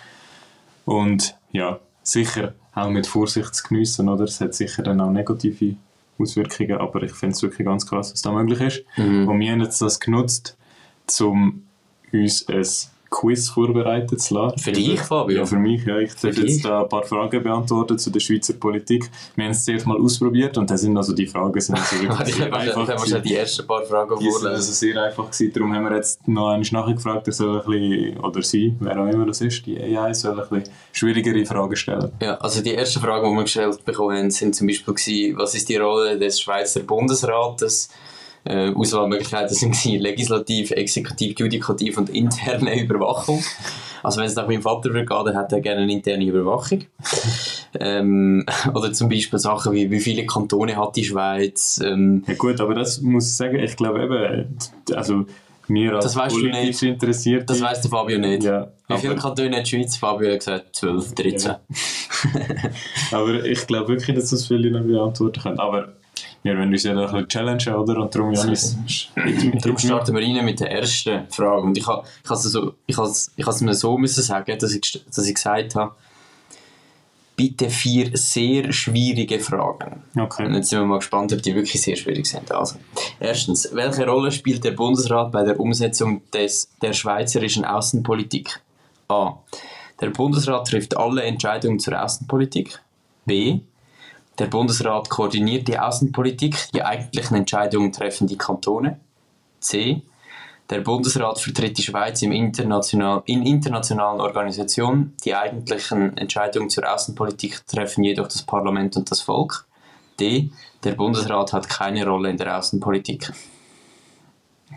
Und 0.85 1.37
ja, 1.53 1.81
sicher 2.03 2.55
auch 2.75 2.91
mit 2.91 3.07
Vorsicht 3.07 3.55
zu 3.55 3.69
geniessen, 3.69 4.09
oder? 4.09 4.25
Es 4.25 4.41
hat 4.41 4.55
sicher 4.55 4.83
dann 4.83 5.01
auch 5.01 5.11
negative 5.11 5.75
Auswirkungen, 6.19 6.79
aber 6.79 7.03
ich 7.03 7.13
finde 7.13 7.35
es 7.35 7.43
wirklich 7.43 7.67
ganz 7.67 7.87
krass, 7.87 8.13
was 8.13 8.23
da 8.23 8.31
möglich 8.33 8.61
ist. 8.61 8.85
Mhm. 8.97 9.27
Und 9.29 9.41
wir 9.41 9.51
haben 9.53 9.61
jetzt 9.61 9.83
das 9.83 9.99
genutzt, 9.99 10.57
um 11.21 11.65
uns 12.13 12.47
ein 12.49 12.65
Quiz 13.17 13.49
vorbereitet 13.49 14.21
zu 14.21 14.35
lassen. 14.35 14.59
Für 14.59 14.73
dich, 14.73 15.01
Fabio? 15.01 15.39
Ja, 15.39 15.47
für 15.47 15.57
mich. 15.57 15.85
Ja. 15.87 15.99
Ich 15.99 16.15
darf 16.15 16.37
jetzt 16.37 16.65
da 16.65 16.83
ein 16.83 16.89
paar 16.89 17.03
Fragen 17.03 17.43
beantworten 17.43 17.99
zu 17.99 18.11
der 18.11 18.21
Schweizer 18.21 18.53
Politik. 18.55 19.11
Wir 19.35 19.45
haben 19.45 19.53
es 19.53 19.65
zuerst 19.65 19.87
mal 19.87 19.99
ausprobiert 19.99 20.59
und 20.59 20.71
da 20.71 20.77
sind 20.77 20.95
also 20.97 21.15
die 21.15 21.27
Fragen 21.27 21.59
sind 21.59 21.77
also 21.79 21.97
wirklich 22.03 22.35
sehr 22.35 22.45
habe 22.47 22.57
einfach 22.59 22.87
schon 22.87 22.97
gewesen. 22.97 23.23
die 23.23 23.35
ersten 23.35 23.67
paar 23.67 23.83
Fragen 23.85 24.19
Die 24.19 24.31
sind 24.31 24.47
also 24.47 24.73
sehr 24.73 25.03
einfach 25.03 25.31
gewesen. 25.31 25.53
Darum 25.53 25.75
haben 25.75 25.85
wir 25.85 25.97
jetzt 25.97 26.29
noch 26.29 26.49
einmal 26.49 26.69
nachgefragt, 26.71 27.27
er 27.27 27.33
soll 27.33 27.63
ein 27.63 27.71
bisschen, 27.71 28.21
oder 28.21 28.43
sie, 28.43 28.75
wer 28.81 29.01
auch 29.01 29.09
immer 29.09 29.25
das 29.25 29.41
ist, 29.41 29.65
die 29.65 29.79
AI, 29.79 30.13
soll 30.13 30.39
ein 30.39 30.49
bisschen 30.49 30.75
schwierigere 30.93 31.47
Fragen 31.47 31.77
stellen. 31.77 32.13
Ja, 32.21 32.35
also 32.35 32.63
die 32.63 32.75
ersten 32.75 33.01
Fragen, 33.01 33.31
die 33.31 33.35
wir 33.37 33.43
gestellt 33.45 33.83
bekommen 33.85 34.17
haben, 34.17 34.31
sind 34.31 34.55
zum 34.55 34.67
Beispiel 34.67 34.93
gewesen, 34.93 35.39
was 35.39 35.55
ist 35.55 35.69
die 35.71 35.77
Rolle 35.77 36.19
des 36.19 36.39
Schweizer 36.39 36.81
Bundesrates? 36.81 37.89
Äh, 38.47 38.73
Auswahlmöglichkeiten 38.75 39.55
sind 39.55 39.85
Legislativ, 39.85 40.71
Exekutiv, 40.71 41.39
Judikativ 41.39 41.99
und 41.99 42.09
interne 42.11 42.81
Überwachung. 42.83 43.43
Also 44.03 44.21
wenn 44.21 44.27
es 44.27 44.37
nach 44.37 44.47
meinem 44.47 44.63
Vater 44.63 44.91
würde 44.91 45.05
gehen, 45.05 45.25
dann 45.25 45.37
hätte 45.37 45.57
er 45.57 45.61
gerne 45.61 45.83
eine 45.83 45.93
interne 45.93 46.25
Überwachung. 46.25 46.85
ähm, 47.81 48.45
oder 48.75 48.93
zum 48.93 49.09
Beispiel 49.09 49.39
Sachen 49.39 49.73
wie, 49.73 49.91
wie 49.91 50.01
viele 50.01 50.25
Kantone 50.27 50.77
hat 50.77 50.97
die 50.97 51.05
Schweiz? 51.05 51.81
Ähm, 51.85 52.23
Ja 52.27 52.35
gut, 52.35 52.61
aber 52.61 52.75
das 52.75 53.01
muss 53.01 53.27
ich 53.29 53.37
sagen, 53.37 53.59
ich 53.59 53.77
glaube 53.77 54.03
eben, 54.05 54.57
also 54.95 55.25
mir 55.69 55.95
als 55.97 56.15
Das 56.15 56.33
politisch 56.33 56.53
nicht. 56.53 56.83
interessiert. 56.85 57.51
das 57.51 57.61
weiss 57.61 57.81
der 57.81 57.91
Fabio 57.91 58.19
nicht. 58.19 58.45
Ja, 58.45 58.69
Wie 58.87 58.99
viele 58.99 59.17
Kantone 59.17 59.57
hat 59.57 59.67
die 59.67 59.71
Schweiz? 59.77 59.97
Fabio 59.97 60.31
hat 60.31 60.39
gesagt 60.39 60.77
12, 60.77 61.15
13. 61.15 61.51
Ja. 61.51 61.61
Aber 63.19 63.45
ich 63.45 63.67
glaube 63.67 63.89
wirklich, 63.89 64.17
dass 64.17 64.31
das 64.31 64.47
viele 64.47 64.71
nicht 64.71 64.87
beantworten 64.87 65.41
können. 65.43 65.59
Aber 65.59 65.89
wir 66.47 66.59
wollen 66.59 66.73
uns 66.73 66.83
ja 66.85 66.95
da 66.95 67.07
ein 67.07 67.13
bisschen 67.13 67.29
challengen, 67.29 67.75
oder? 67.75 67.99
Und 68.01 68.15
darum, 68.15 68.33
Janis, 68.33 68.77
Darum 69.63 69.79
starten 69.79 70.15
wir 70.15 70.23
rein 70.23 70.45
mit 70.45 70.61
der 70.61 70.71
ersten 70.71 71.29
Frage. 71.31 71.63
Und 71.63 71.77
ich 71.77 71.87
habe 71.87 72.07
ich 72.25 72.31
has 72.31 72.43
so, 72.45 72.75
ich 72.87 72.97
has, 72.97 73.31
ich 73.37 73.47
has 73.47 73.61
mir 73.61 73.75
so 73.75 73.99
müssen 73.99 74.23
sagen, 74.23 74.59
dass 74.59 74.73
ich, 74.75 75.05
dass 75.15 75.27
ich 75.27 75.35
gesagt 75.35 75.75
habe, 75.75 75.95
bitte 77.37 77.69
vier 77.69 78.11
sehr 78.17 78.73
schwierige 78.73 79.39
Fragen. 79.41 80.03
Und 80.15 80.23
Okay. 80.23 80.51
jetzt 80.55 80.71
sind 80.71 80.81
wir 80.81 80.87
mal 80.87 80.99
gespannt, 80.99 81.33
ob 81.33 81.43
die 81.43 81.55
wirklich 81.55 81.81
sehr 81.83 81.97
schwierig 81.97 82.27
sind. 82.27 82.51
Also, 82.51 82.77
erstens, 83.21 83.69
welche 83.73 84.07
Rolle 84.07 84.33
spielt 84.33 84.65
der 84.65 84.71
Bundesrat 84.73 85.33
bei 85.33 85.45
der 85.45 85.61
Umsetzung 85.61 86.23
des, 86.33 86.71
der 86.81 86.95
schweizerischen 86.95 87.65
Außenpolitik? 87.65 88.61
A. 89.09 89.35
Der 90.01 90.11
Bundesrat 90.11 90.67
trifft 90.69 90.97
alle 90.97 91.23
Entscheidungen 91.23 91.79
zur 91.79 92.03
Außenpolitik. 92.03 92.81
B. 93.27 93.61
Der 94.39 94.47
Bundesrat 94.47 95.09
koordiniert 95.09 95.67
die 95.69 95.79
Außenpolitik, 95.79 96.69
die 96.75 96.83
eigentlichen 96.83 97.37
Entscheidungen 97.37 97.93
treffen 97.93 98.27
die 98.27 98.37
Kantone. 98.37 99.01
C. 99.61 100.03
Der 100.69 100.81
Bundesrat 100.81 101.39
vertritt 101.39 101.79
die 101.79 101.83
Schweiz 101.83 102.21
im 102.23 102.33
international, 102.33 103.23
in 103.27 103.47
internationalen 103.47 104.21
Organisationen. 104.21 105.15
Die 105.25 105.35
eigentlichen 105.35 106.17
Entscheidungen 106.17 106.69
zur 106.71 106.93
Außenpolitik 106.93 107.67
treffen 107.67 108.03
jedoch 108.05 108.27
das 108.29 108.43
Parlament 108.43 108.97
und 108.97 109.11
das 109.11 109.21
Volk. 109.23 109.65
D. 110.21 110.51
Der 110.85 110.93
Bundesrat 110.93 111.53
hat 111.53 111.69
keine 111.69 112.05
Rolle 112.07 112.31
in 112.31 112.37
der 112.37 112.59
Außenpolitik. 112.59 113.33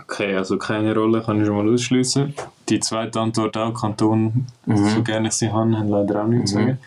okay, 0.01 0.35
also 0.35 0.57
keine 0.57 0.93
Rolle 0.95 1.21
kann 1.23 1.39
ich 1.41 1.47
schon 1.47 1.55
mal 1.55 1.73
ausschließen. 1.73 2.33
Die 2.69 2.79
zweite 2.79 3.19
Antwort 3.19 3.57
auch, 3.57 3.73
Kanton, 3.73 4.47
Mhm. 4.65 4.89
so 4.89 5.03
gerne 5.03 5.27
ich 5.29 5.33
sie 5.33 5.51
haben, 5.51 5.77
haben 5.77 5.89
leider 5.89 6.23
auch 6.23 6.27
nichts 6.27 6.51
zu 6.51 6.57
sagen. 6.57 6.77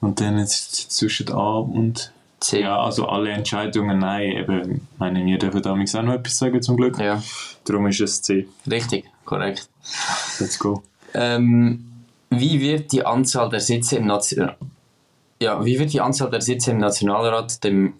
Und 0.00 0.20
dann 0.20 0.38
jetzt 0.38 0.90
zwischen 0.92 1.32
A 1.32 1.58
und 1.58 2.12
C. 2.40 2.60
Ja, 2.60 2.80
also 2.80 3.08
alle 3.08 3.30
Entscheidungen, 3.30 3.98
nein, 3.98 4.32
eben, 4.32 4.74
ich 4.74 4.98
meine, 4.98 5.24
wir 5.24 5.38
dürfen 5.38 5.62
damals 5.62 5.94
auch 5.94 6.02
noch 6.02 6.12
etwas 6.12 6.36
sagen, 6.36 6.60
zum 6.60 6.76
Glück. 6.76 6.98
Ja, 6.98 7.22
Darum 7.64 7.86
ist 7.86 8.00
es 8.00 8.22
C. 8.22 8.46
richtig, 8.70 9.06
korrekt. 9.24 9.68
Let's 10.38 10.58
go. 10.58 10.82
Ähm, 11.14 12.04
wie 12.30 12.60
wird 12.60 12.92
die 12.92 13.06
Anzahl 13.06 13.48
der 13.48 13.60
Sitze 13.60 13.96
im 13.96 14.06
Nation 14.06 14.50
ja, 15.40 15.64
wie 15.64 15.78
wird 15.78 15.92
die 15.92 16.00
Anzahl 16.00 16.30
der 16.30 16.40
Sitze 16.40 16.70
im 16.70 16.78
Nationalrat 16.78 17.62
dem 17.62 17.94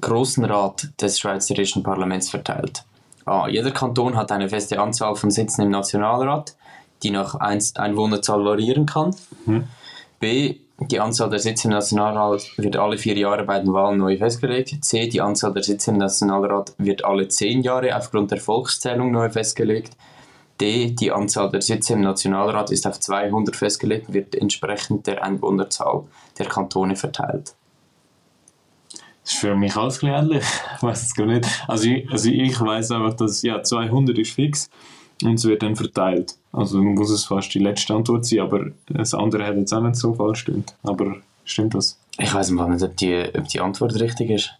Großen 0.00 0.44
Rat 0.44 0.88
des 1.00 1.18
Schweizerischen 1.18 1.82
Parlaments 1.82 2.30
verteilt? 2.30 2.84
A. 3.24 3.48
Jeder 3.48 3.70
Kanton 3.70 4.16
hat 4.16 4.32
eine 4.32 4.48
feste 4.48 4.80
Anzahl 4.80 5.14
von 5.14 5.30
Sitzen 5.30 5.62
im 5.62 5.70
Nationalrat, 5.70 6.56
die 7.02 7.10
nach 7.10 7.36
Einwohnerzahl 7.36 8.44
variieren 8.44 8.86
kann. 8.86 9.14
Mhm. 9.46 9.68
B. 10.18 10.56
Die 10.82 10.98
Anzahl 10.98 11.28
der 11.28 11.38
Sitze 11.38 11.68
im 11.68 11.74
Nationalrat 11.74 12.56
wird 12.56 12.76
alle 12.76 12.96
vier 12.96 13.16
Jahre 13.16 13.44
bei 13.44 13.60
den 13.60 13.72
Wahlen 13.72 13.98
neu 13.98 14.16
festgelegt. 14.16 14.82
C. 14.82 15.08
Die 15.08 15.20
Anzahl 15.20 15.52
der 15.52 15.62
Sitze 15.62 15.90
im 15.90 15.98
Nationalrat 15.98 16.72
wird 16.78 17.04
alle 17.04 17.28
zehn 17.28 17.60
Jahre 17.60 17.94
aufgrund 17.94 18.30
der 18.30 18.40
Volkszählung 18.40 19.10
neu 19.10 19.28
festgelegt. 19.28 19.92
D. 20.58 20.90
Die 20.92 21.12
Anzahl 21.12 21.50
der 21.50 21.60
Sitze 21.60 21.92
im 21.92 22.00
Nationalrat 22.00 22.70
ist 22.70 22.86
auf 22.86 22.98
200 22.98 23.54
festgelegt 23.54 24.08
und 24.08 24.14
wird 24.14 24.34
entsprechend 24.34 25.06
der 25.06 25.22
Einwohnerzahl 25.22 26.04
der 26.38 26.46
Kantone 26.46 26.96
verteilt. 26.96 27.54
Das 29.22 29.34
ist 29.34 29.40
für 29.40 29.54
mich 29.54 29.76
alles 29.76 30.02
ähnlich. 30.02 30.44
Ich 30.76 30.82
weiß 30.82 31.02
es 31.02 31.14
gar 31.14 31.26
nicht. 31.26 31.46
Also 31.68 31.88
ich, 31.88 32.10
also 32.10 32.30
ich 32.30 32.58
weiß 32.58 32.90
einfach, 32.92 33.14
dass 33.14 33.42
ja, 33.42 33.62
200 33.62 34.18
ist 34.18 34.32
fix 34.32 34.70
und 35.22 35.34
es 35.34 35.44
wird 35.44 35.62
dann 35.62 35.76
verteilt. 35.76 36.36
Also 36.52 36.82
muss 36.82 37.10
es 37.10 37.24
fast 37.24 37.54
die 37.54 37.58
letzte 37.58 37.94
Antwort 37.94 38.26
sein, 38.26 38.40
aber 38.40 38.66
das 38.88 39.14
andere 39.14 39.46
hat 39.46 39.56
jetzt 39.56 39.72
auch 39.72 39.82
nicht 39.82 39.96
so 39.96 40.14
falsch 40.14 40.40
stimmt. 40.40 40.74
Aber 40.82 41.16
stimmt 41.44 41.74
das? 41.74 41.98
Ich 42.18 42.34
weiß 42.34 42.50
nicht, 42.50 42.82
ob 42.82 42.96
die, 42.96 43.24
ob 43.36 43.48
die 43.48 43.60
Antwort 43.60 43.98
richtig 43.98 44.30
ist. 44.30 44.50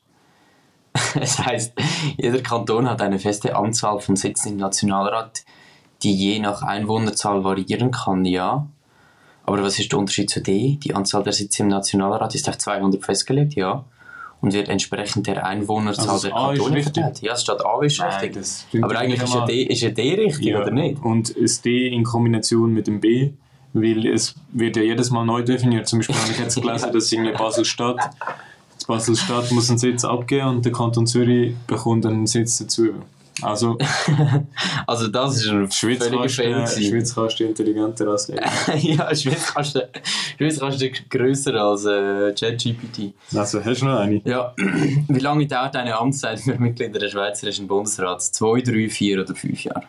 es 1.21 1.39
heißt, 1.39 1.73
jeder 2.17 2.41
Kanton 2.43 2.89
hat 2.89 3.03
eine 3.03 3.19
feste 3.19 3.57
Anzahl 3.57 4.01
von 4.01 4.17
Sitzen 4.17 4.53
im 4.53 4.57
Nationalrat, 4.57 5.45
die 6.03 6.15
je 6.15 6.39
nach 6.39 6.63
Einwohnerzahl 6.63 7.45
variieren 7.45 7.91
kann, 7.91 8.25
ja. 8.25 8.67
Aber 9.45 9.63
was 9.63 9.79
ist 9.79 9.91
der 9.93 9.99
Unterschied 9.99 10.31
zu 10.31 10.41
D? 10.41 10.79
Die 10.83 10.95
Anzahl 10.95 11.23
der 11.23 11.33
Sitze 11.33 11.63
im 11.63 11.69
Nationalrat 11.69 12.35
ist 12.35 12.49
auf 12.49 12.59
200 12.59 13.05
festgelegt, 13.05 13.55
ja. 13.55 13.85
Und 14.41 14.55
wird 14.55 14.71
entsprechend 14.71 15.27
der 15.27 15.45
Einwohnerzahl 15.45 16.09
Also 16.09 16.29
der 16.29 16.37
ist 16.37 16.59
Kantone 16.59 16.83
verteilt. 16.83 17.21
Ja, 17.21 17.35
es 17.35 17.43
steht 17.43 17.65
A 17.65 17.83
ist 17.83 17.99
Nein, 17.99 18.21
richtig. 18.21 18.83
Aber 18.83 18.99
eigentlich 18.99 19.23
ist 19.23 19.35
ja. 19.35 19.45
D, 19.45 19.63
ist 19.65 19.83
ja 19.83 19.91
D 19.91 20.15
richtig, 20.15 20.47
Ja, 20.47 20.63
oder 20.63 20.71
nicht? 20.71 21.03
Und 21.03 21.35
das 21.39 21.61
D 21.61 21.89
in 21.89 22.05
Kombination 22.05 22.73
mit 22.73 22.87
dem 22.87 23.01
B, 23.01 23.33
weil 23.75 24.07
es 24.07 24.35
wird 24.53 24.77
ja 24.77 24.83
jedes 24.83 25.11
Mal 25.11 25.25
neu 25.25 25.43
definiert. 25.43 25.89
Zum 25.89 25.99
Beispiel 25.99 26.17
habe 26.17 26.31
ich 26.33 26.39
jetzt 26.39 26.55
gelesen, 26.63 26.91
dass 26.93 27.13
irgendwie 27.13 27.33
Basel-Stadt, 27.33 28.11
Basel-Stadt 28.87 29.53
muss 29.53 29.69
einen 29.69 29.79
Sitz 29.79 30.05
abgeben 30.05 30.49
und 30.49 30.65
der 30.65 30.73
Kanton 30.73 31.07
Zürich 31.07 31.55
bekommt 31.67 32.07
einen 32.07 32.27
Sitz 32.27 32.59
dazu. 32.59 32.95
Also, 33.43 33.79
Also 34.87 35.09
das 35.09 35.37
ist 35.37 35.49
ein 35.49 35.71
Schweiz 35.71 36.05
völliger 36.05 36.29
Fail. 36.29 36.67
Schweiz 36.67 37.15
kannst 37.15 37.41
du 37.41 37.45
intelligenter 37.45 38.09
auslegen. 38.09 38.45
ja, 38.79 39.15
Schweiz 39.15 39.53
kannst 39.55 39.75
du, 39.75 39.89
Schweiz 40.37 40.59
kannst 40.59 40.81
du 40.81 40.91
grösser 41.09 41.55
als 41.55 41.85
äh, 41.85 42.33
ChatGPT. 42.35 43.15
Also, 43.35 43.65
hast 43.65 43.83
du 43.83 43.87
noch 43.87 44.01
eine? 44.01 44.21
Ja, 44.25 44.55
wie 45.09 45.21
lange 45.21 45.47
dauert 45.47 45.77
eine 45.77 45.97
Amtszeit 45.97 46.41
für 46.41 46.59
Mitglieder 46.59 46.99
des 46.99 47.13
Schweizerischen 47.13 47.67
Bundesrats? 47.67 48.33
Zwei, 48.33 48.61
drei, 48.61 48.89
vier 48.89 49.23
oder 49.23 49.35
fünf 49.35 49.63
Jahre? 49.65 49.85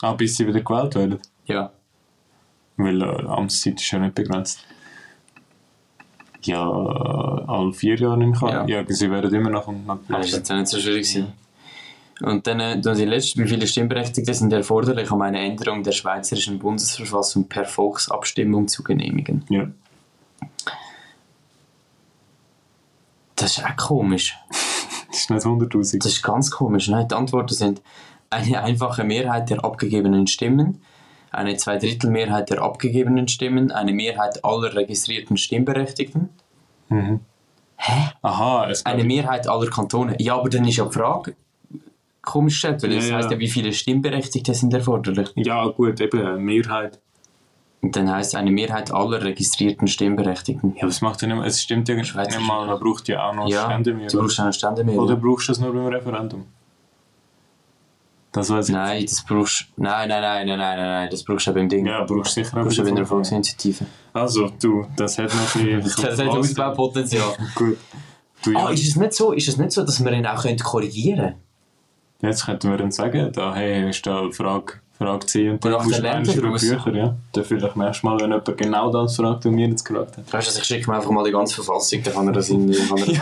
Ah, 0.00 0.12
bis 0.12 0.36
sie 0.36 0.46
wieder 0.46 0.60
gewählt 0.60 0.94
werden. 0.94 1.18
Ja. 1.46 1.72
Weil 2.76 3.02
äh, 3.02 3.04
Amtszeit 3.04 3.80
ist 3.80 3.90
ja 3.90 3.98
nicht 3.98 4.14
begrenzt. 4.14 4.64
Ja, 6.42 6.62
alle 6.62 7.72
vier 7.72 7.96
Jahre 7.96 8.24
ich 8.24 8.42
an. 8.42 8.68
Ja. 8.68 8.80
Ja, 8.80 8.84
sie 8.88 9.10
werden 9.10 9.34
immer 9.34 9.50
noch 9.50 9.72
Das 10.08 10.26
ist 10.26 10.36
jetzt 10.36 10.50
auch 10.50 10.56
nicht 10.56 10.68
so 10.68 10.78
schwierig 10.78 11.02
gewesen. 11.02 11.32
Und 12.22 12.46
dann 12.46 12.60
äh, 12.60 12.80
dann 12.80 12.96
die 12.96 13.04
letzte, 13.04 13.42
wie 13.42 13.48
viele 13.48 13.66
Stimmberechtigte 13.66 14.34
sind 14.34 14.52
erforderlich, 14.52 15.10
um 15.10 15.22
eine 15.22 15.40
Änderung 15.40 15.82
der 15.82 15.92
Schweizerischen 15.92 16.58
Bundesverfassung 16.58 17.48
per 17.48 17.64
Volksabstimmung 17.64 18.68
zu 18.68 18.82
genehmigen? 18.82 19.44
Ja. 19.48 19.68
Das 23.36 23.56
ist 23.56 23.64
auch 23.64 23.76
komisch. 23.76 24.36
Das 25.08 25.20
ist 25.20 25.30
nicht 25.30 25.46
100'000. 25.46 26.02
Das 26.02 26.12
ist 26.12 26.22
ganz 26.22 26.50
komisch. 26.50 26.88
Nein, 26.88 27.08
die 27.08 27.14
Antworten 27.14 27.54
sind 27.54 27.80
eine 28.28 28.62
einfache 28.62 29.02
Mehrheit 29.02 29.50
der 29.50 29.64
abgegebenen 29.64 30.26
Stimmen, 30.26 30.82
eine 31.32 31.56
Zweidrittelmehrheit 31.56 32.50
der 32.50 32.62
abgegebenen 32.62 33.28
Stimmen, 33.28 33.72
eine 33.72 33.92
Mehrheit 33.92 34.44
aller 34.44 34.74
registrierten 34.74 35.36
Stimmberechtigten, 35.36 36.30
Mhm. 36.90 37.20
Hä? 37.76 38.10
Aha, 38.20 38.68
es 38.68 38.84
eine 38.84 39.04
Mehrheit 39.04 39.48
aller 39.48 39.70
Kantone. 39.70 40.16
Ja, 40.18 40.36
aber 40.36 40.50
dann 40.50 40.66
ist 40.66 40.76
ja 40.76 40.84
die 40.84 40.92
Frage 40.92 41.34
komisch 42.22 42.54
gestellt, 42.54 42.82
weil 42.82 42.90
Ja, 42.92 42.96
das 42.98 43.08
ja. 43.08 43.16
heisst 43.16 43.30
ja, 43.30 43.38
wie 43.38 43.48
viele 43.48 43.72
Stimmberechtigte 43.72 44.54
sind 44.54 44.72
erforderlich. 44.74 45.30
Ja, 45.36 45.66
gut, 45.68 46.00
eben, 46.00 46.20
eine 46.26 46.38
Mehrheit. 46.38 47.00
Und 47.82 47.96
dann 47.96 48.10
heisst 48.10 48.34
eine 48.34 48.50
Mehrheit 48.50 48.92
aller 48.92 49.22
registrierten 49.24 49.88
Stimmberechtigten. 49.88 50.74
Ja, 50.76 50.82
aber 50.82 50.90
es 50.90 51.00
macht 51.00 51.22
ja 51.22 51.28
nicht 51.28 51.36
mehr, 51.38 51.46
es 51.46 51.62
stimmt 51.62 51.88
ja 51.88 51.94
nicht 51.94 52.14
mal, 52.14 52.66
man 52.66 52.78
braucht 52.78 53.08
ja 53.08 53.26
auch 53.28 53.34
noch 53.34 53.48
Ja, 53.48 53.64
Ständemehrheit. 53.64 54.12
du 54.12 54.18
brauchst 54.20 54.38
eine 54.38 54.52
Ständemehrheit. 54.52 55.00
Oder 55.00 55.16
brauchst 55.16 55.48
du 55.48 55.52
das 55.52 55.60
nur 55.60 55.72
beim 55.72 55.86
Referendum? 55.86 56.44
Das 58.32 58.48
weiß 58.48 58.68
ich. 58.68 58.74
Nein, 58.74 59.02
das 59.04 59.24
brauchst 59.26 59.66
Nein, 59.76 60.08
nein, 60.08 60.22
nein, 60.22 60.46
nein, 60.46 60.58
nein, 60.58 60.76
nein, 60.78 60.86
nein, 60.88 61.08
das 61.10 61.24
brauchst 61.24 61.46
du 61.48 61.52
beim 61.54 61.68
Ding. 61.68 61.86
Ja, 61.86 62.04
brauchst 62.04 62.36
du 62.36 62.44
sicher 62.44 62.58
auch 62.58 62.62
brauchst 62.64 62.78
du 62.78 62.82
bei 62.84 62.90
davon. 62.90 63.06
Volksinitiative. 63.06 63.86
Also, 64.12 64.50
du, 64.62 64.86
das 64.96 65.18
hat 65.18 65.34
noch 65.34 65.52
bisschen... 65.52 65.80
Das 66.06 66.18
hat 66.18 66.28
Ausbaupotenzial. 66.28 67.32
Gut. 67.56 67.78
Du, 68.44 68.52
ja, 68.52 68.66
Ah, 68.66 68.70
ist 68.70 68.86
es 68.86 68.94
nicht 68.96 69.14
so, 69.14 69.32
ist 69.32 69.48
es 69.48 69.56
nicht 69.56 69.72
so, 69.72 69.82
dass 69.84 70.02
wir 70.04 70.12
ihn 70.12 70.26
auch 70.26 70.42
können 70.42 70.58
korrigieren 70.58 71.34
jetzt 72.22 72.46
könnten 72.46 72.70
wir 72.70 72.76
dann 72.76 72.92
sagen, 72.92 73.30
da 73.32 73.54
hey, 73.54 73.90
ist 73.90 74.06
da 74.06 74.28
Frage, 74.30 74.74
Frage 74.98 75.26
C 75.26 75.50
und 75.50 75.64
lernt 75.64 76.04
eins 76.04 76.28
er 76.28 76.34
über 76.34 76.42
daraus? 76.48 76.60
Bücher, 76.60 76.94
ja. 76.94 77.16
Dann 77.32 77.44
vielleicht 77.44 77.76
nächstes 77.76 78.02
Mal, 78.02 78.20
wenn 78.20 78.30
jemand 78.30 78.56
genau 78.58 78.92
das 78.92 79.16
fragt, 79.16 79.44
was 79.44 79.52
mir 79.52 79.68
jetzt 79.68 79.84
gefragt 79.84 80.18
hat. 80.18 80.24
Weißt 80.24 80.32
du, 80.46 80.50
also 80.50 80.58
ich 80.60 80.64
schicke 80.64 80.90
mir 80.90 80.96
einfach 80.96 81.10
mal 81.10 81.24
die 81.24 81.30
ganze 81.30 81.54
Verfassung, 81.54 82.02
dann 82.02 82.12
kann 82.14 82.26
er 82.26 82.32
das 82.34 82.50
in. 82.50 82.70
Kann 82.70 82.98
er 82.98 83.06
das 83.06 83.20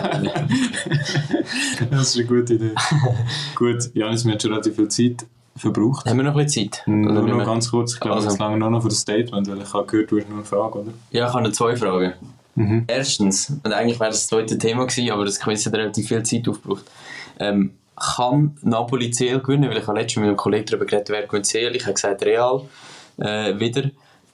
das 1.91 2.09
ist 2.09 2.17
eine 2.17 2.27
gute 2.27 2.55
Idee. 2.55 2.71
Gut, 3.55 3.91
Janis, 3.95 4.25
wir 4.25 4.33
haben 4.33 4.41
schon 4.41 4.51
relativ 4.51 4.77
viel 4.77 4.89
Zeit 4.89 5.27
verbraucht. 5.57 6.07
Haben 6.07 6.19
wir 6.19 6.25
noch 6.25 6.37
ein 6.37 6.45
bisschen 6.45 6.73
Zeit? 6.73 6.83
Nur 6.87 7.23
noch 7.23 7.45
ganz 7.45 7.71
kurz, 7.71 7.95
ich 7.95 8.01
glaube, 8.01 8.17
Also. 8.17 8.29
jetzt 8.31 8.39
lange 8.39 8.59
noch 8.59 8.71
noch 8.71 8.83
für 8.83 8.89
das 8.89 8.99
Statement, 8.99 9.49
weil 9.49 9.61
ich 9.63 9.73
habe 9.73 9.87
gehört, 9.87 10.11
du 10.11 10.19
hast 10.19 10.29
nur 10.29 10.39
eine 10.39 10.47
Frage, 10.47 10.79
oder? 10.81 10.91
Ja, 11.11 11.29
ich 11.29 11.35
habe 11.35 11.53
zwei 11.53 11.77
Fragen. 11.77 12.13
Mhm. 12.55 12.85
Erstens, 12.89 13.53
und 13.63 13.73
eigentlich 13.73 14.01
wäre 14.01 14.11
das 14.11 14.21
das 14.21 14.29
zweite 14.29 14.59
Thema 14.59 14.87
gewesen, 14.87 15.11
aber 15.11 15.25
das 15.25 15.39
Quiz 15.39 15.65
hat 15.65 15.75
relativ 15.75 16.09
viel 16.09 16.23
Zeit 16.25 16.49
aufgebraucht. 16.49 16.85
Ähm, 17.39 17.71
kann 17.99 18.57
Napoli 18.63 19.11
CL 19.11 19.41
gewinnen? 19.41 19.71
Weil 19.71 19.79
ich 19.79 19.87
habe 19.87 19.99
letztens 19.99 20.17
mit 20.17 20.29
einem 20.29 20.37
Kollegen 20.37 20.67
darüber 20.67 20.87
geredet, 20.87 21.11
wer 21.11 21.27
gewinnt 21.27 21.47
CL. 21.47 21.75
Ich 21.77 21.85
habe 21.85 21.95
gesagt 21.95 22.23
Real 22.25 22.63
äh, 23.19 23.59
wieder. 23.59 23.91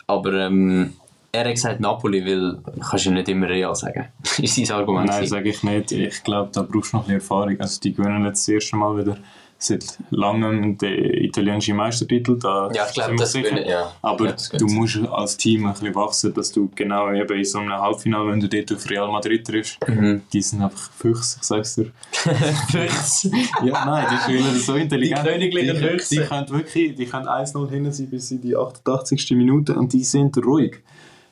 Aber 0.07 0.33
ähm, 0.35 0.95
er 1.33 1.45
hat 1.45 1.55
gesagt 1.55 1.81
Napoli, 1.81 2.25
weil 2.25 2.59
du 2.75 2.81
kannst 2.81 3.05
ja 3.05 3.11
nicht 3.11 3.29
immer 3.29 3.49
Real 3.49 3.75
sagen. 3.75 4.07
ist 4.39 4.55
sein 4.55 4.71
Argument. 4.71 5.09
Nein, 5.09 5.27
sage 5.27 5.49
ich 5.49 5.63
nicht. 5.63 5.93
Ich 5.93 6.23
glaube, 6.23 6.51
da 6.53 6.63
brauchst 6.63 6.93
du 6.93 6.99
noch 6.99 7.05
ein 7.05 7.15
bisschen 7.15 7.21
Erfahrung. 7.21 7.61
Also 7.61 7.81
die 7.81 7.95
gewinnen 7.95 8.25
jetzt 8.25 8.47
das 8.47 8.55
erste 8.55 8.77
Mal 8.77 8.99
wieder 8.99 9.19
seit 9.65 9.99
langem 10.11 10.77
den 10.79 10.95
italienischen 11.25 11.77
Meistertitel. 11.77 12.39
Da 12.39 12.71
Ja, 12.75 12.87
ich 12.87 12.95
glaube, 12.95 13.09
sind 13.11 13.21
das 13.21 13.33
sicher. 13.33 13.51
gewinnen, 13.51 13.69
ja. 13.69 13.93
Aber 14.03 14.29
das 14.33 14.49
du 14.51 14.67
musst 14.67 14.99
als 15.11 15.37
Team 15.37 15.67
ein 15.67 15.73
bisschen 15.73 15.95
wachsen, 15.95 16.35
dass 16.35 16.53
du 16.53 16.71
genau 16.75 17.13
eben 17.13 17.37
in 17.39 17.45
so 17.45 17.59
einem 17.59 17.73
Halbfinale, 17.73 18.31
wenn 18.31 18.41
du 18.41 18.49
dort 18.49 18.73
auf 18.73 18.89
Real 18.91 19.11
Madrid 19.11 19.47
triffst, 19.47 19.79
Mhm. 19.89 20.23
die 20.33 20.43
sind 20.43 20.63
einfach 20.63 20.91
Füchse, 20.93 21.39
ich 21.41 21.47
sag's 21.47 21.75
dir. 21.77 21.91
Füchse. 22.71 23.31
Ja, 23.65 23.85
nein, 23.85 24.07
die 24.11 24.17
spielen 24.23 24.55
so 24.59 24.75
intelligent. 24.75 25.25
Die 25.25 25.31
königlichen 25.31 25.77
die, 25.77 25.83
Füchse. 25.89 26.15
die 26.17 26.21
können 26.23 26.49
wirklich, 26.51 26.95
die 26.95 27.07
können 27.07 27.27
1-0 27.27 27.71
hinten 27.71 27.93
sein 27.93 28.11
bis 28.11 28.31
in 28.31 28.41
die 28.41 28.57
88. 28.57 29.31
Minute 29.33 29.75
und 29.75 29.93
die 29.93 30.05
sind 30.05 30.37
ruhig. 30.39 30.77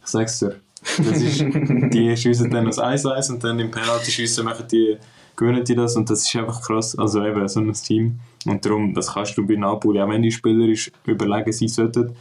Ich 0.03 0.09
sag's 0.09 0.39
dir. 0.41 0.57
Das 0.99 1.21
ist, 1.23 1.39
die 1.93 2.17
schiessen 2.17 2.51
dann 2.51 2.67
aus 2.67 2.79
1-1 2.79 3.31
und 3.33 3.45
dann 3.45 3.59
im 3.61 3.71
Penalty-Schiessen 3.71 4.45
machen 4.45 4.67
die, 4.71 4.97
gewinnen 5.37 5.65
die 5.65 5.75
das 5.75 5.97
und 5.97 6.09
das 6.11 6.27
ist 6.27 6.37
einfach 6.37 6.61
krass. 6.63 6.97
Also 6.99 7.25
eben 7.25 7.47
so 7.49 7.61
ein 7.61 7.73
Team. 7.73 8.21
Und 8.47 8.65
darum, 8.65 8.93
das 8.95 9.15
kannst 9.15 9.37
du 9.39 9.47
bei 9.47 9.55
Napoli, 9.57 10.01
auch 10.01 10.09
wenn 10.09 10.23
die 10.23 10.33
spielerisch 10.33 10.91
überlegen 11.07 11.53
sein 11.53 11.69
sollten, 11.69 12.17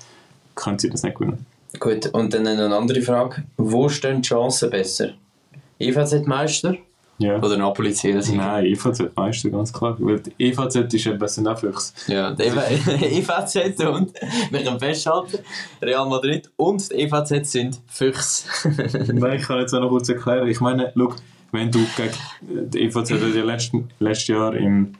können 0.55 0.77
sie 0.79 0.89
das 0.89 1.03
nicht 1.03 1.17
gewinnen. 1.17 1.45
Gut, 1.79 2.07
und 2.07 2.33
dann 2.33 2.45
eine 2.47 2.75
andere 2.75 3.01
Frage. 3.01 3.43
Wo 3.57 3.87
stehen 3.89 4.21
die 4.21 4.27
Chancen 4.27 4.69
besser? 4.69 5.11
EVZ-Meister 5.79 6.75
Ja. 7.17 7.37
oder 7.37 7.57
Napoli 7.57 7.91
CL? 7.93 8.21
Nein, 8.35 8.65
EVZ 8.65 9.15
Meister, 9.15 9.49
ganz 9.49 9.71
klar. 9.73 9.95
Weil 9.99 10.21
EVZ 10.37 10.75
ist 10.93 11.05
eben, 11.07 11.27
sind 11.27 11.47
auch 11.47 11.57
Füchse. 11.57 11.93
Ja, 12.07 12.31
EVZ 12.37 13.79
und 13.87 14.13
wir 14.51 14.63
können 14.63 14.79
festhalten, 14.79 15.39
Real 15.81 16.07
Madrid 16.07 16.51
und 16.57 16.91
EVZ 16.91 17.45
sind 17.49 17.79
Füchse. 17.87 18.43
Nein, 19.13 19.37
ich 19.39 19.43
kann 19.47 19.59
jetzt 19.59 19.73
auch 19.73 19.79
noch 19.81 19.89
kurz 19.89 20.09
erklären. 20.09 20.47
Ich 20.47 20.59
meine, 20.59 20.91
schau, 20.95 21.13
wenn 21.51 21.71
du 21.71 21.79
gegen 21.97 22.69
die 22.71 22.81
EVZ 22.83 23.11
hat 23.11 23.35
ja 23.35 23.43
letzten, 23.43 23.89
letztes 23.99 24.27
Jahr 24.27 24.53
im 24.55 24.93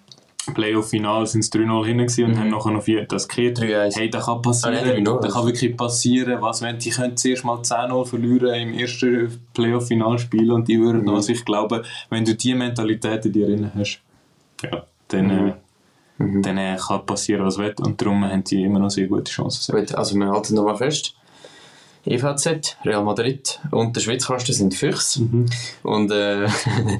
Playoff-Final 0.56 1.28
sind 1.28 1.42
es 1.42 1.52
3-0 1.52 1.86
hinten 1.86 2.08
gewesen 2.08 2.26
und 2.26 2.32
Mhm. 2.32 2.40
haben 2.40 2.50
nachher 2.50 2.72
noch 2.72 2.82
4 2.84 3.06
das 3.06 3.28
gekehrt. 3.28 3.60
3-1. 3.60 3.96
Hey, 3.96 4.10
das 4.10 4.26
kann 4.26 4.42
passieren. 4.42 4.76
3-0. 5.06 5.22
das 5.22 5.34
kann 5.34 5.46
wirklich 5.46 5.78
passieren. 5.78 6.42
Was, 6.42 6.62
wenn 6.64 6.80
die 6.80 6.90
können 6.90 7.16
zuerst 7.16 7.46
mal 7.46 7.62
10-0 7.62 8.06
verlieren 8.06 8.54
im 8.56 8.74
ersten 8.74 9.40
Playoff-Finalspiel 9.54 10.52
und 10.52 10.68
die 10.68 10.80
würden 10.80 11.04
Mhm. 11.04 11.10
also 11.10 11.32
ich 11.32 11.46
glaube, 11.46 11.84
wenn 12.10 12.26
du 12.26 12.34
diese 12.36 12.56
Mentalität 12.56 13.26
in 13.28 13.32
dir 13.34 13.48
drin 13.48 13.72
hast, 13.76 14.02
ja, 14.64 14.84
dann, 15.10 15.30
äh, 15.30 15.54
Mhm. 16.18 16.42
dann 16.42 16.58
äh, 16.58 16.76
kann 16.78 17.06
passieren, 17.06 17.46
was 17.46 17.58
will. 17.58 17.74
Und 17.80 18.02
darum 18.02 18.24
haben 18.26 18.44
die 18.44 18.64
immer 18.64 18.80
noch 18.80 18.90
sehr 18.90 19.08
gute 19.08 19.32
Chancen. 19.32 19.76
Gut, 19.76 19.94
also 19.96 20.16
wir 20.18 20.30
halten 20.32 20.56
nochmal 20.56 20.76
fest. 20.78 21.16
EVZ, 22.06 22.78
Real 22.84 23.04
Madrid 23.04 23.60
und 23.72 23.96
der 23.96 24.02
Schweizkasten 24.02 24.54
sind 24.54 24.74
Füchse. 24.74 25.24
Mhm. 25.24 25.46
Und 25.84 26.12
äh, 26.12 26.48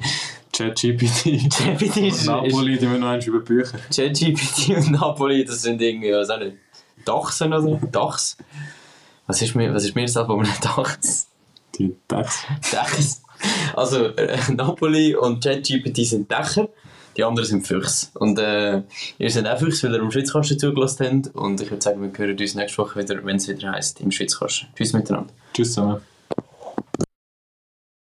ChatGPT. 0.52 1.50
ChatGPT 1.52 1.96
ist, 1.98 2.26
Napoli, 2.26 2.78
die 2.78 2.90
wir 2.90 2.98
noch 2.98 3.08
eins 3.08 3.26
über 3.26 3.40
Bücher. 3.40 3.78
ChatGPT 3.94 4.76
und 4.76 4.92
Napoli, 4.92 5.44
das 5.44 5.62
sind 5.62 5.80
irgendwie, 5.80 6.12
was 6.12 6.30
auch 6.30 6.38
nicht, 6.38 6.56
Dachsen 7.04 7.48
oder 7.48 7.62
so? 7.62 7.80
Dachs? 7.90 8.36
Was 9.26 9.42
ist 9.42 9.54
mir, 9.54 9.72
was 9.74 9.84
ist 9.84 9.94
mir 9.94 10.02
das 10.02 10.16
Album 10.16 10.46
Dachs? 10.60 11.26
Die 11.78 11.96
Dachs. 12.06 12.42
Dachs. 12.70 13.22
Also, 13.74 14.06
äh, 14.16 14.38
Napoli 14.52 15.16
und 15.16 15.42
ChatGPT 15.42 16.06
sind 16.06 16.30
Dächer, 16.30 16.68
die 17.16 17.24
anderen 17.24 17.46
sind 17.46 17.66
Füchse. 17.66 18.08
Und 18.14 18.38
äh, 18.38 18.82
ihr 19.18 19.30
seid 19.30 19.46
auch 19.46 19.58
Füchse, 19.58 19.88
weil 19.88 19.96
ihr 19.96 20.02
im 20.02 20.10
Schweizkasten 20.10 20.58
zugelassen 20.58 21.24
habt. 21.24 21.36
Und 21.36 21.60
ich 21.60 21.70
würde 21.70 21.82
sagen, 21.82 22.02
wir 22.02 22.10
hören 22.16 22.38
uns 22.38 22.54
nächste 22.54 22.78
Woche 22.78 23.00
wieder, 23.00 23.24
wenn 23.24 23.36
es 23.36 23.48
wieder 23.48 23.72
heisst, 23.72 24.00
im 24.00 24.10
Schweizkasten. 24.10 24.68
Tschüss 24.76 24.92
miteinander. 24.92 25.32
Tschüss 25.52 25.74
zusammen. 25.74 26.11